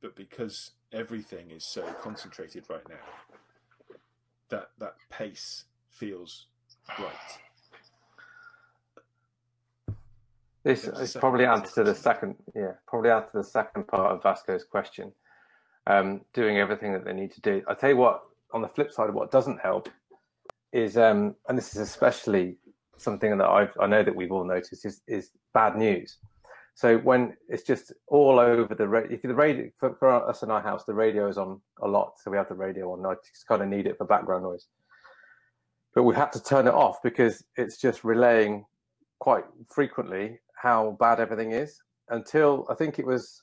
[0.00, 3.96] but because everything is so concentrated right now,
[4.48, 6.46] that that pace feels
[6.98, 7.12] right.
[10.64, 14.64] This is probably answer to the second, yeah, probably answer the second part of Vasco's
[14.64, 15.12] question.
[15.86, 17.62] Um, doing everything that they need to do.
[17.68, 18.22] I tell you what,
[18.54, 19.90] on the flip side, what doesn't help
[20.72, 22.56] is, um, and this is especially
[22.96, 26.16] something that I've, I know that we've all noticed is, is bad news.
[26.74, 30.50] So when it's just all over the radio, if the radio for, for, us in
[30.50, 33.06] our house, the radio is on a lot, so we have the radio on.
[33.06, 34.66] I just kind of need it for background noise,
[35.94, 38.64] but we had to turn it off because it's just relaying
[39.20, 41.80] quite frequently how bad everything is.
[42.08, 43.42] Until I think it was,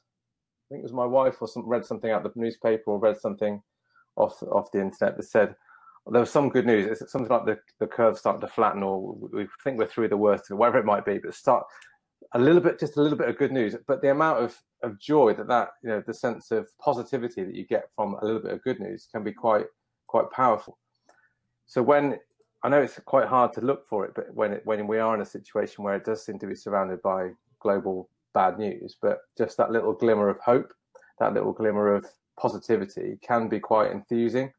[0.65, 3.17] I think it was my wife or some read something out the newspaper or read
[3.17, 3.61] something
[4.17, 5.55] off off the internet that said
[6.11, 7.01] there was some good news.
[7.01, 10.17] It's something like the the curve starting to flatten, or we think we're through the
[10.17, 11.19] worst, or whatever it might be.
[11.19, 11.65] But start
[12.33, 13.75] a little bit, just a little bit of good news.
[13.87, 17.55] But the amount of, of joy that that, you know, the sense of positivity that
[17.55, 19.65] you get from a little bit of good news can be quite,
[20.07, 20.77] quite powerful.
[21.65, 22.19] So when
[22.63, 25.15] I know it's quite hard to look for it, but when it, when we are
[25.15, 29.19] in a situation where it does seem to be surrounded by global bad news, but
[29.37, 30.73] just that little glimmer of hope,
[31.19, 32.05] that little glimmer of
[32.39, 34.51] positivity can be quite enthusing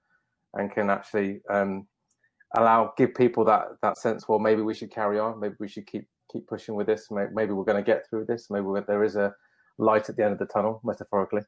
[0.55, 1.87] and can actually um,
[2.57, 5.87] allow give people that that sense well maybe we should carry on maybe we should
[5.87, 7.09] keep keep pushing with this.
[7.11, 8.49] Maybe we're going to get through this.
[8.51, 9.35] Maybe there is a
[9.79, 11.43] light at the end of the tunnel, metaphorically.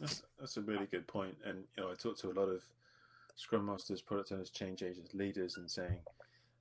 [0.00, 1.36] That's, that's a really good point.
[1.44, 2.62] And you know, I talk to a lot of
[3.36, 5.98] Scrum Masters, product owners, change agents, leaders, and saying,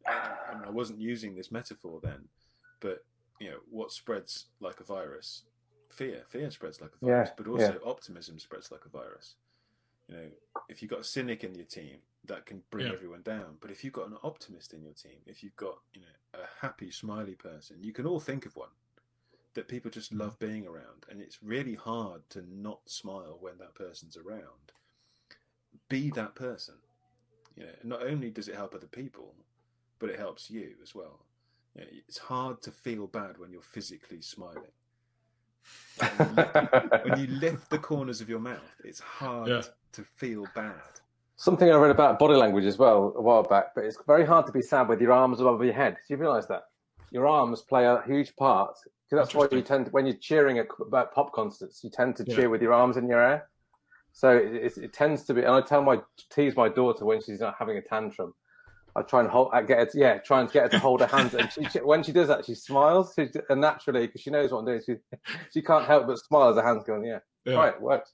[0.08, 2.28] I, mean, I wasn't using this metaphor then,
[2.80, 3.06] but
[3.40, 5.44] you know, what spreads like a virus?
[5.90, 6.24] Fear.
[6.28, 7.90] Fear spreads like a virus, yeah, but also yeah.
[7.90, 9.36] optimism spreads like a virus.
[10.08, 10.26] You know,
[10.68, 12.94] if you've got a cynic in your team, that can bring yeah.
[12.94, 13.58] everyone down.
[13.62, 16.66] But if you've got an optimist in your team, if you've got you know a
[16.66, 18.70] happy, smiley person, you can all think of one
[19.54, 20.20] that people just mm.
[20.20, 24.72] love being around, and it's really hard to not smile when that person's around.
[25.94, 26.76] Be that person.
[27.56, 29.36] You know, not only does it help other people,
[30.00, 31.20] but it helps you as well.
[31.76, 34.74] You know, it's hard to feel bad when you're physically smiling.
[35.98, 36.44] When you,
[37.04, 39.62] when you lift the corners of your mouth, it's hard yeah.
[39.94, 40.82] to feel bad
[41.36, 44.46] something I read about body language as well a while back, but it's very hard
[44.46, 45.98] to be sad with your arms above your head.
[46.08, 46.64] Do you realise that?
[47.12, 48.76] Your arms play a huge part.
[49.10, 52.16] Because that's why you tend, to, when you're cheering at, about pop concerts, you tend
[52.16, 52.36] to yeah.
[52.36, 53.50] cheer with your arms in your air.
[54.14, 56.00] So it, it, it, tends to be, and I tell my
[56.32, 58.34] tease my daughter when she's not having a tantrum.
[58.96, 61.02] I try and hold, I get her, to, yeah, try and get her to hold
[61.02, 61.34] her hands.
[61.34, 64.52] And she, she, when she does that, she smiles, she, and naturally, because she knows
[64.52, 64.96] what I'm doing, she
[65.52, 67.24] she can't help but smile as her hands go in the air.
[67.44, 67.56] Yeah.
[67.56, 68.14] Right, works.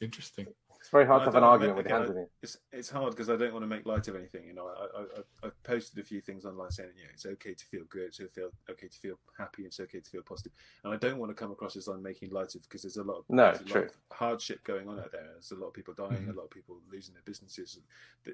[0.00, 0.48] Interesting.
[0.88, 3.36] It's very hard to have an argument with again, hands It's it's hard because I
[3.36, 4.46] don't want to make light of anything.
[4.46, 7.64] You know, I, I I posted a few things online saying, yeah, it's okay to
[7.66, 10.50] feel good, it's feel okay to feel happy, it's okay to feel positive.
[10.54, 12.96] positive, and I don't want to come across as I'm making light of because there's
[12.96, 13.82] a lot of no, true.
[13.82, 15.28] Of hardship going on out there.
[15.34, 16.30] There's a lot of people dying, mm-hmm.
[16.30, 17.78] a lot of people losing their businesses.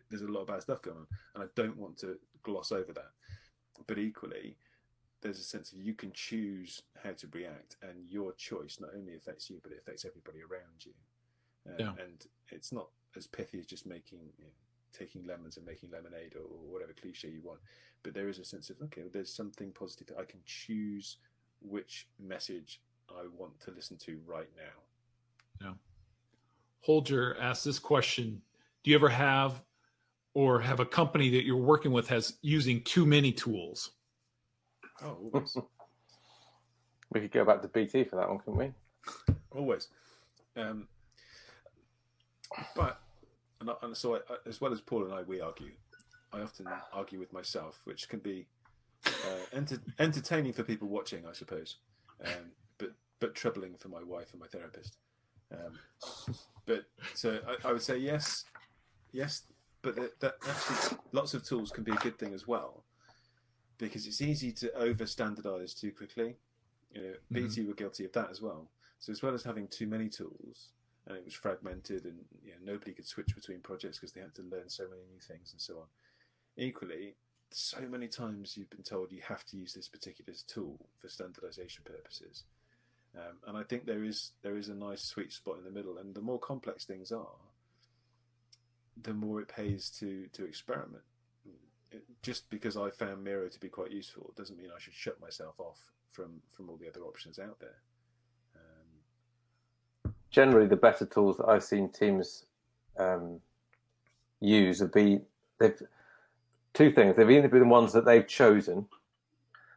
[0.08, 2.92] There's a lot of bad stuff going on, and I don't want to gloss over
[2.92, 3.10] that.
[3.88, 4.58] But equally,
[5.22, 9.16] there's a sense of you can choose how to react, and your choice not only
[9.16, 10.92] affects you, but it affects everybody around you.
[11.66, 11.92] Uh, yeah.
[11.98, 14.50] And it's not as pithy as just making, you know,
[14.92, 17.58] taking lemons and making lemonade or, or, whatever cliche you want.
[18.02, 20.14] But there is a sense of, okay, well, there's something positive.
[20.18, 21.18] I can choose
[21.60, 25.66] which message I want to listen to right now.
[25.66, 25.74] Yeah.
[26.80, 28.42] Holger asked this question
[28.82, 29.62] Do you ever have
[30.34, 33.92] or have a company that you're working with has using too many tools?
[35.02, 35.56] Oh, always.
[37.12, 38.72] we could go back to BT for that one, couldn't we?
[39.52, 39.88] Always.
[40.56, 40.88] Um,
[42.76, 43.00] but
[43.60, 45.72] and, and so I, as well as Paul and I, we argue.
[46.32, 48.46] I often argue with myself, which can be
[49.06, 49.10] uh,
[49.52, 51.76] enter, entertaining for people watching, I suppose,
[52.24, 54.96] um, but but troubling for my wife and my therapist.
[55.52, 56.34] Um,
[56.66, 56.84] but
[57.14, 58.44] so I, I, would say yes,
[59.12, 59.42] yes,
[59.82, 62.84] but that, that actually lots of tools can be a good thing as well,
[63.78, 66.36] because it's easy to over standardize too quickly.
[66.92, 67.46] You know, mm-hmm.
[67.46, 68.68] BT were guilty of that as well.
[68.98, 70.70] So as well as having too many tools,
[71.06, 74.34] and it was fragmented, and you know, nobody could switch between projects because they had
[74.34, 75.86] to learn so many new things and so on.
[76.56, 77.16] Equally,
[77.50, 81.84] so many times you've been told you have to use this particular tool for standardization
[81.84, 82.44] purposes,
[83.16, 85.98] Um, and I think there is there is a nice sweet spot in the middle.
[85.98, 87.38] And the more complex things are,
[89.00, 91.04] the more it pays to to experiment.
[92.22, 95.60] Just because I found Miro to be quite useful doesn't mean I should shut myself
[95.60, 97.82] off from from all the other options out there.
[100.34, 102.44] Generally, the better tools that I've seen teams
[102.98, 103.38] um,
[104.40, 105.22] use have been
[105.60, 105.80] they've
[106.72, 107.14] two things.
[107.14, 108.88] They've either been the ones that they've chosen,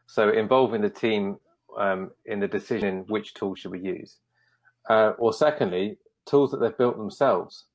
[0.08, 1.38] so involving the team
[1.78, 4.16] um, in the decision which tool should we use,
[4.90, 5.96] uh, or secondly,
[6.26, 7.66] tools that they've built themselves.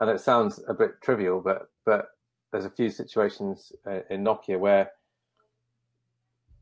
[0.00, 2.10] And it sounds a bit trivial, but but
[2.52, 4.92] there's a few situations uh, in Nokia where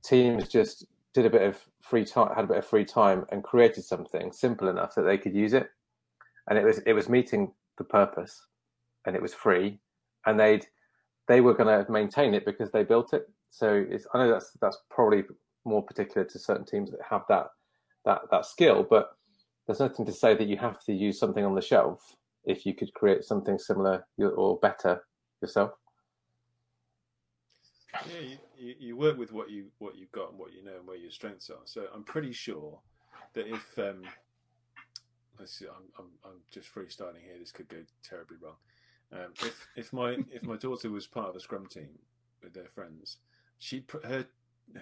[0.02, 3.42] teams just did a bit of free time, had a bit of free time, and
[3.42, 5.70] created something simple enough that they could use it,
[6.48, 8.46] and it was it was meeting the purpose,
[9.06, 9.78] and it was free,
[10.26, 10.66] and they'd
[11.28, 13.30] they were going to maintain it because they built it.
[13.50, 15.24] So I know that's that's probably
[15.64, 17.46] more particular to certain teams that have that
[18.04, 19.16] that that skill, but
[19.66, 22.74] there's nothing to say that you have to use something on the shelf if you
[22.74, 25.02] could create something similar or better
[25.40, 25.70] yourself.
[28.06, 30.86] Yeah, you, you, work with what you what you've got and what you know and
[30.86, 31.62] where your strengths are.
[31.64, 32.80] So I'm pretty sure
[33.34, 34.02] that if um,
[35.38, 37.38] let's see, I'm, I'm, I'm just freestyling here.
[37.38, 38.56] This could go terribly wrong.
[39.12, 41.90] Um, if if my if my daughter was part of a scrum team
[42.42, 43.18] with their friends,
[43.58, 44.26] she'd put her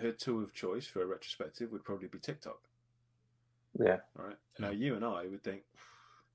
[0.00, 2.60] her tool of choice for a retrospective would probably be TikTok.
[3.78, 3.98] Yeah.
[4.18, 4.36] All right.
[4.58, 5.62] Now you and I would think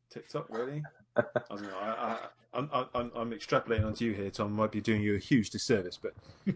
[0.09, 0.83] TikTok really.
[1.17, 1.77] I don't know.
[1.79, 2.17] I,
[2.53, 4.53] am I'm, I'm, I'm extrapolating onto you here, Tom.
[4.53, 6.13] I Might be doing you a huge disservice, but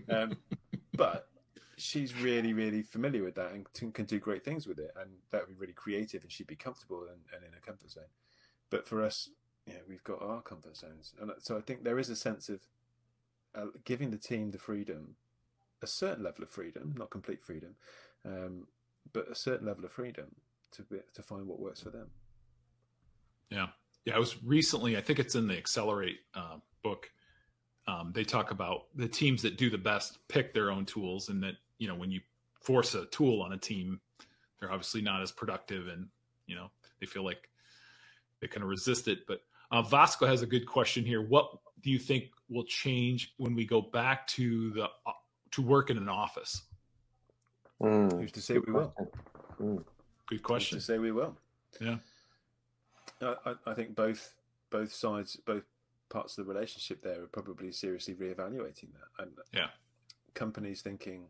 [0.10, 0.38] um,
[1.02, 1.28] but
[1.78, 5.42] she's really really familiar with that and can do great things with it, and that
[5.42, 8.12] would be really creative, and she'd be comfortable and, and in a comfort zone.
[8.70, 9.30] But for us,
[9.66, 12.60] yeah, we've got our comfort zones, and so I think there is a sense of
[13.56, 15.16] uh, giving the team the freedom,
[15.82, 17.76] a certain level of freedom, not complete freedom,
[18.26, 18.68] um,
[19.12, 20.36] but a certain level of freedom
[20.74, 22.10] to be, to find what works for them.
[23.50, 23.70] Yeah,
[24.06, 24.16] yeah.
[24.16, 27.10] I was recently, I think it's in the Accelerate uh, book.
[27.88, 31.44] Um, they talk about the teams that do the best pick their own tools, and
[31.44, 32.22] that you know when you
[32.62, 34.00] force a tool on a team,
[34.60, 36.08] they're obviously not as productive, and
[36.46, 36.70] you know
[37.00, 37.50] they feel like
[38.40, 39.26] they kind of resist it.
[39.28, 41.22] But uh, Vasco has a good question here.
[41.22, 41.50] What
[41.82, 45.12] do you think will change when we go back to the uh,
[45.52, 46.62] to work in an office?
[47.82, 48.94] Mm, Who's to say we will?
[49.60, 49.84] Mm.
[50.28, 50.78] Good question.
[50.78, 51.36] Who's to say we will?
[51.80, 51.98] Yeah.
[53.22, 54.34] I, I think both
[54.70, 55.64] both sides, both
[56.12, 59.24] parts of the relationship there are probably seriously reevaluating that.
[59.24, 59.70] And yeah,
[60.34, 61.28] companies thinking,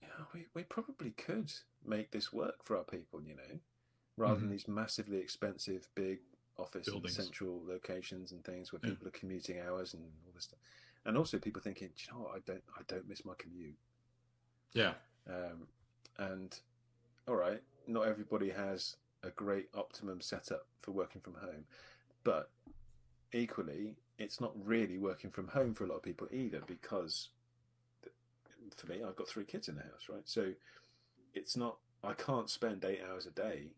[0.00, 1.52] yeah, we, we probably could
[1.84, 3.58] make this work for our people, you know,
[4.16, 4.42] rather mm-hmm.
[4.42, 6.20] than these massively expensive, big
[6.58, 8.90] office and central locations and things where yeah.
[8.90, 10.60] people are commuting hours and all this stuff.
[11.04, 13.76] And also people thinking, you know what, I don't I don't miss my commute.
[14.72, 14.92] Yeah.
[15.28, 15.66] Um,
[16.18, 16.58] and
[17.26, 21.64] all right, not everybody has a great optimum setup for working from home,
[22.24, 22.50] but
[23.32, 27.30] equally, it's not really working from home for a lot of people either because
[28.76, 30.22] for me, I've got three kids in the house, right?
[30.24, 30.52] So
[31.34, 33.70] it's not I can't spend eight hours a day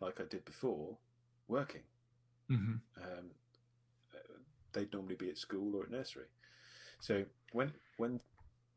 [0.00, 0.96] like I did before
[1.46, 1.82] working.
[2.50, 3.02] Mm-hmm.
[3.02, 3.30] Um,
[4.72, 6.26] they'd normally be at school or at nursery.
[7.00, 8.20] So when when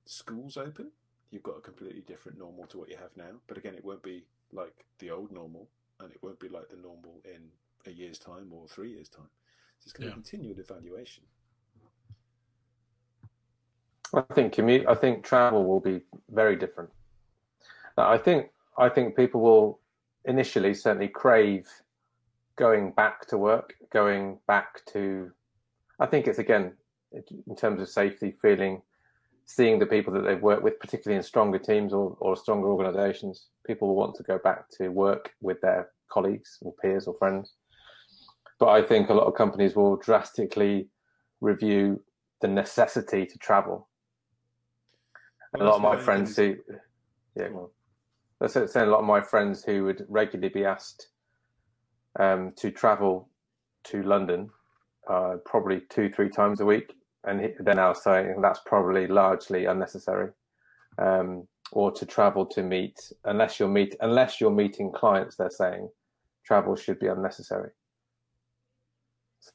[0.05, 0.91] schools open,
[1.31, 3.39] you've got a completely different normal to what you have now.
[3.47, 5.67] But again, it won't be like the old normal,
[5.99, 7.49] and it won't be like the normal in
[7.85, 9.29] a year's time or three years' time.
[9.81, 10.15] So it's going yeah.
[10.15, 11.23] to continue the evaluation.
[14.13, 14.85] I think commute.
[14.87, 16.91] I think travel will be very different.
[17.97, 19.79] I think I think people will
[20.25, 21.67] initially certainly crave
[22.57, 25.31] going back to work, going back to.
[25.99, 26.73] I think it's again
[27.47, 28.81] in terms of safety, feeling,
[29.45, 33.47] seeing the people that they've worked with, particularly in stronger teams or, or stronger organisations.
[33.65, 37.53] People will want to go back to work with their colleagues or peers or friends.
[38.61, 40.87] But I think a lot of companies will drastically
[41.41, 42.03] review
[42.41, 43.89] the necessity to travel.
[45.51, 46.57] Well, a lot of my friends who,
[47.35, 47.71] yeah, well,
[48.39, 51.07] that's saying a lot of my friends who would regularly be asked
[52.19, 53.29] um, to travel
[53.85, 54.51] to London
[55.09, 56.93] uh, probably two, three times a week.
[57.23, 60.29] And then I was saying that's probably largely unnecessary.
[60.99, 65.89] Um, or to travel to meet, unless you're meet, unless you're meeting clients, they're saying
[66.45, 67.71] travel should be unnecessary.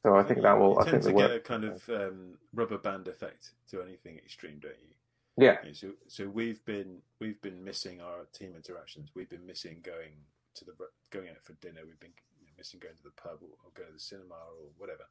[0.03, 0.73] So I think that will.
[0.73, 4.59] You I think to get a kind of um, rubber band effect to anything extreme,
[4.59, 4.93] don't you?
[5.37, 5.57] Yeah.
[5.73, 9.11] So, so we've been we've been missing our team interactions.
[9.15, 10.11] We've been missing going
[10.55, 10.73] to the
[11.09, 11.81] going out for dinner.
[11.85, 12.13] We've been
[12.57, 15.05] missing going to the pub or, or going to the cinema or whatever.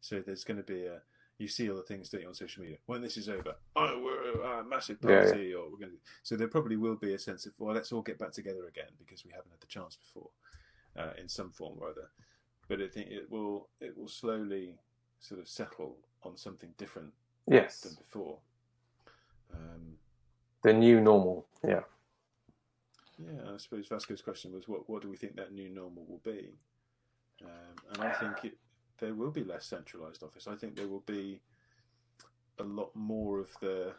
[0.00, 1.00] So there's going to be a
[1.38, 2.78] you see all the things don't you, on social media.
[2.86, 5.24] When this is over, oh, we're a massive Yeah, yeah.
[5.24, 5.98] party, or we're going to.
[6.24, 8.90] So there probably will be a sense of well, let's all get back together again
[8.98, 10.30] because we haven't had the chance before,
[10.98, 12.10] uh, in some form or other.
[12.68, 14.78] But I think it will it will slowly
[15.20, 17.12] sort of settle on something different
[17.82, 18.38] than before.
[19.54, 19.96] Um,
[20.62, 21.46] the new normal.
[21.66, 21.80] Yeah.
[23.18, 26.20] Yeah, I suppose Vasco's question was, what what do we think that new normal will
[26.22, 26.54] be?
[27.44, 28.58] Um, and I think it,
[28.98, 30.46] there will be less centralised office.
[30.46, 31.40] I think there will be
[32.58, 33.92] a lot more of the.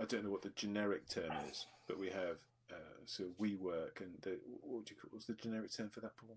[0.00, 2.38] I don't know what the generic term is, but we have
[2.70, 6.00] uh, so we work and the what would you call what's the generic term for
[6.00, 6.36] that, Paul?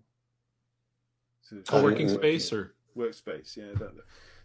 [1.42, 3.92] Sort of Co-working Uh, space or workspace, yeah, that,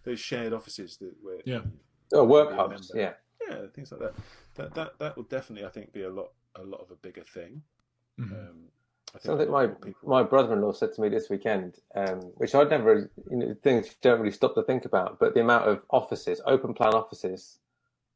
[0.03, 1.61] those shared offices that where Yeah.
[2.13, 2.91] Oh, work hubs.
[2.93, 3.13] Yeah.
[3.47, 4.13] yeah, things like that.
[4.55, 7.23] That that that will definitely, I think, be a lot a lot of a bigger
[7.23, 7.63] thing.
[8.19, 8.31] Mhm.
[8.31, 8.71] Um,
[9.13, 10.09] I think Something my people.
[10.09, 13.93] my brother-in-law said to me this weekend, um, which I'd never, you know, things you
[14.01, 17.59] don't really stop to think about, but the amount of offices, open plan offices,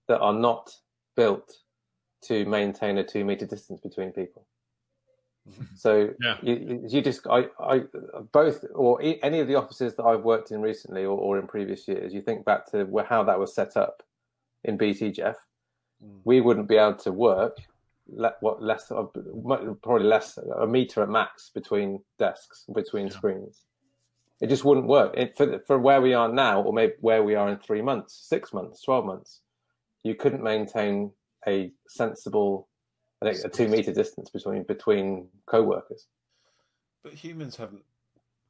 [0.08, 0.76] that are not
[1.16, 1.64] built
[2.22, 4.46] to maintain a two-meter distance between people.
[5.50, 5.78] Mhm.
[5.78, 6.38] So Yeah.
[6.42, 7.84] you, you just, I, I,
[8.32, 11.48] both, or e- any of the offices that I've worked in recently or, or in
[11.48, 14.04] previous years, you think back to where, how that was set up
[14.64, 15.38] in BT, Geoff.
[16.04, 16.20] Mm.
[16.24, 17.58] We wouldn't be able to work.
[18.12, 19.04] Le- what less, uh,
[19.84, 23.14] probably less, a meter at max between desks, between Yeah.
[23.14, 23.66] screens.
[24.42, 27.36] It just wouldn't work it, for for where we are now, or maybe where we
[27.36, 29.42] are in three months, six months, twelve months.
[30.04, 31.12] You couldn't maintain
[31.46, 32.69] a sensible,
[33.22, 36.08] I think, a two meter distance between between co-workers.
[37.04, 37.84] But humans haven't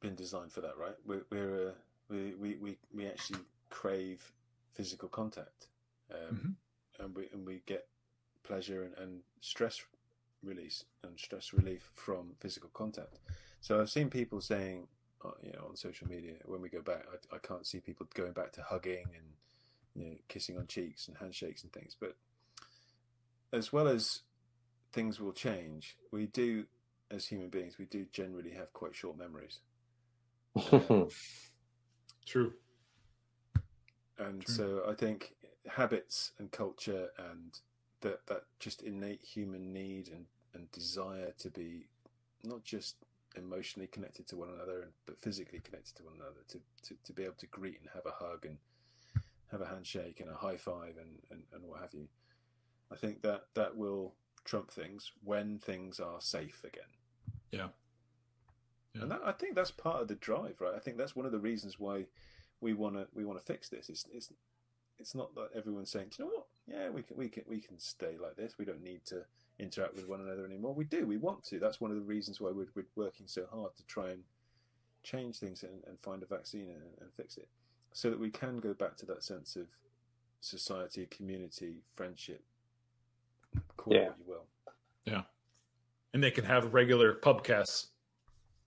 [0.00, 0.94] been designed for that, right?
[1.06, 1.72] We're, we're uh,
[2.08, 4.32] we, we we we actually crave
[4.74, 5.68] physical contact,
[6.12, 6.56] um,
[6.98, 7.86] and we and we get
[8.42, 9.82] pleasure and, and stress
[10.42, 13.18] release and stress relief from physical contact.
[13.60, 14.88] So I've seen people saying,
[15.24, 18.06] uh, you know, on social media when we go back, I, I can't see people
[18.14, 19.26] going back to hugging and
[19.94, 21.96] you know kissing on cheeks and handshakes and things.
[21.98, 22.16] But
[23.52, 24.20] as well as
[24.92, 26.64] things will change, we do
[27.10, 29.60] as human beings, we do generally have quite short memories.
[30.72, 31.08] Um,
[32.26, 32.52] True.
[34.18, 34.54] and True.
[34.54, 35.34] so I think
[35.68, 37.58] habits and culture and
[38.00, 41.86] that that just innate human need and, and desire to be
[42.44, 42.96] not just
[43.36, 47.22] emotionally connected to one another but physically connected to one another to, to, to be
[47.22, 48.56] able to greet and have a hug and
[49.50, 52.08] have a handshake and a high five and, and, and what have you
[52.92, 54.14] I think that that will
[54.44, 56.82] trump things when things are safe again
[57.52, 57.68] Yeah.
[58.94, 59.02] Yeah.
[59.02, 61.32] and that, I think that's part of the drive right I think that's one of
[61.32, 62.06] the reasons why
[62.60, 64.32] we want to we want to fix this it's, it's
[64.98, 66.46] it's not that everyone's saying, Do you know what?
[66.66, 68.58] Yeah, we can we can we can stay like this.
[68.58, 69.24] We don't need to
[69.58, 70.74] interact with one another anymore.
[70.74, 71.06] We do.
[71.06, 71.58] We want to.
[71.58, 74.22] That's one of the reasons why we're, we're working so hard to try and
[75.02, 77.48] change things and, and find a vaccine and, and fix it,
[77.92, 79.68] so that we can go back to that sense of
[80.42, 82.44] society, community, friendship.
[83.76, 84.08] Call it Yeah.
[84.18, 84.44] you will.
[85.04, 85.22] Yeah,
[86.12, 87.86] and they can have regular pubcasts.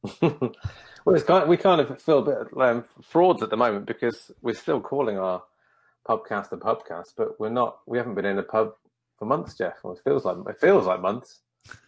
[0.21, 4.31] well, it's kind we kind of feel a bit um, frauds at the moment because
[4.41, 5.43] we're still calling our
[6.07, 7.79] pubcast a pubcast, but we're not.
[7.85, 8.73] We haven't been in a pub
[9.17, 9.75] for months, Geoff.
[9.83, 11.39] Well, it feels like it feels like months.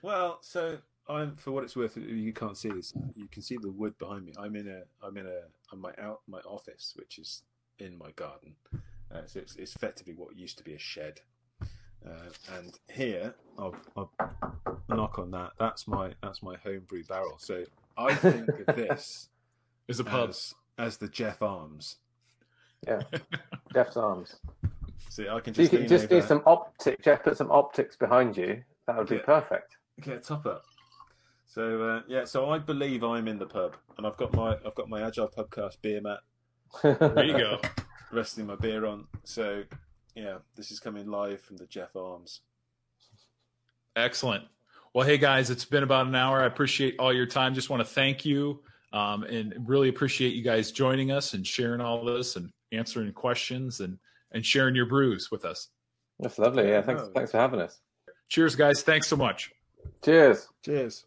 [0.01, 0.77] Well, so
[1.09, 1.97] I'm for what it's worth.
[1.97, 2.93] You can't see this.
[3.15, 4.33] You can see the wood behind me.
[4.39, 4.83] I'm in a.
[5.05, 5.41] I'm in a.
[5.73, 7.41] On my out my office, which is
[7.79, 8.55] in my garden.
[9.13, 11.19] Uh, so it's, it's effectively what used to be a shed.
[12.05, 14.11] Uh, and here, I'll, I'll
[14.89, 15.51] knock on that.
[15.59, 17.35] That's my that's my homebrew barrel.
[17.37, 17.63] So
[17.97, 19.29] I think of this
[19.87, 20.29] Is a pub.
[20.29, 21.97] as as the Geoff Arms.
[22.87, 23.01] Yeah,
[23.73, 24.35] Geoff's arms.
[25.09, 27.03] See, I can So you just just over, do some optics.
[27.03, 28.63] Geoff, put some optics behind you.
[28.87, 29.21] That would be Yeah.
[29.23, 29.77] perfect.
[30.01, 30.63] get a top up.
[31.47, 34.75] So uh, yeah, so I believe I'm in the pub, and I've got my I've
[34.75, 36.19] got my Agile Pubcast beer mat
[36.83, 37.59] There you go.
[38.11, 39.05] resting my beer on.
[39.23, 39.63] So
[40.15, 42.41] yeah, this is coming live from the Geoff Arms.
[43.95, 44.43] Excellent.
[44.93, 46.41] Well, hey guys, it's been about an hour.
[46.41, 47.53] I appreciate all your time.
[47.53, 48.61] Just want to thank you
[48.93, 53.81] um, and really appreciate you guys joining us and sharing all this and answering questions
[53.81, 53.99] and
[54.31, 55.69] and sharing your brews with us.
[56.19, 56.69] That's lovely.
[56.69, 57.03] Yeah, thanks.
[57.13, 57.79] Thanks for having us.
[58.29, 58.81] Cheers, guys.
[58.81, 59.51] Thanks so much.
[60.03, 60.47] Cheers.
[60.63, 61.05] Cheers.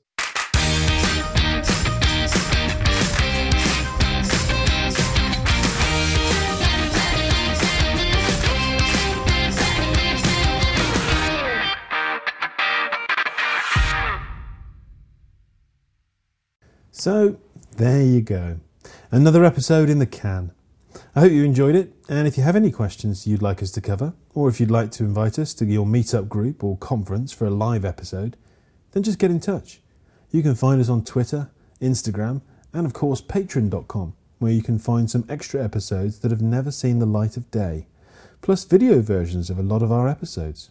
[16.98, 17.36] So,
[17.76, 18.58] there you go.
[19.12, 20.50] Another episode in the can.
[21.14, 23.80] I hope you enjoyed it, and if you have any questions you'd like us to
[23.80, 27.46] cover, or if you'd like to invite us to your meetup group or conference for
[27.46, 28.36] a live episode,
[28.90, 29.80] then just get in touch.
[30.32, 32.42] You can find us on Twitter, Instagram,
[32.72, 36.98] and of course, patreon.com where you can find some extra episodes that have never seen
[36.98, 37.86] the light of day,
[38.42, 40.70] plus video versions of a lot of our episodes.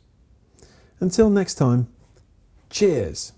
[0.99, 1.87] Until next time,
[2.69, 3.31] cheers!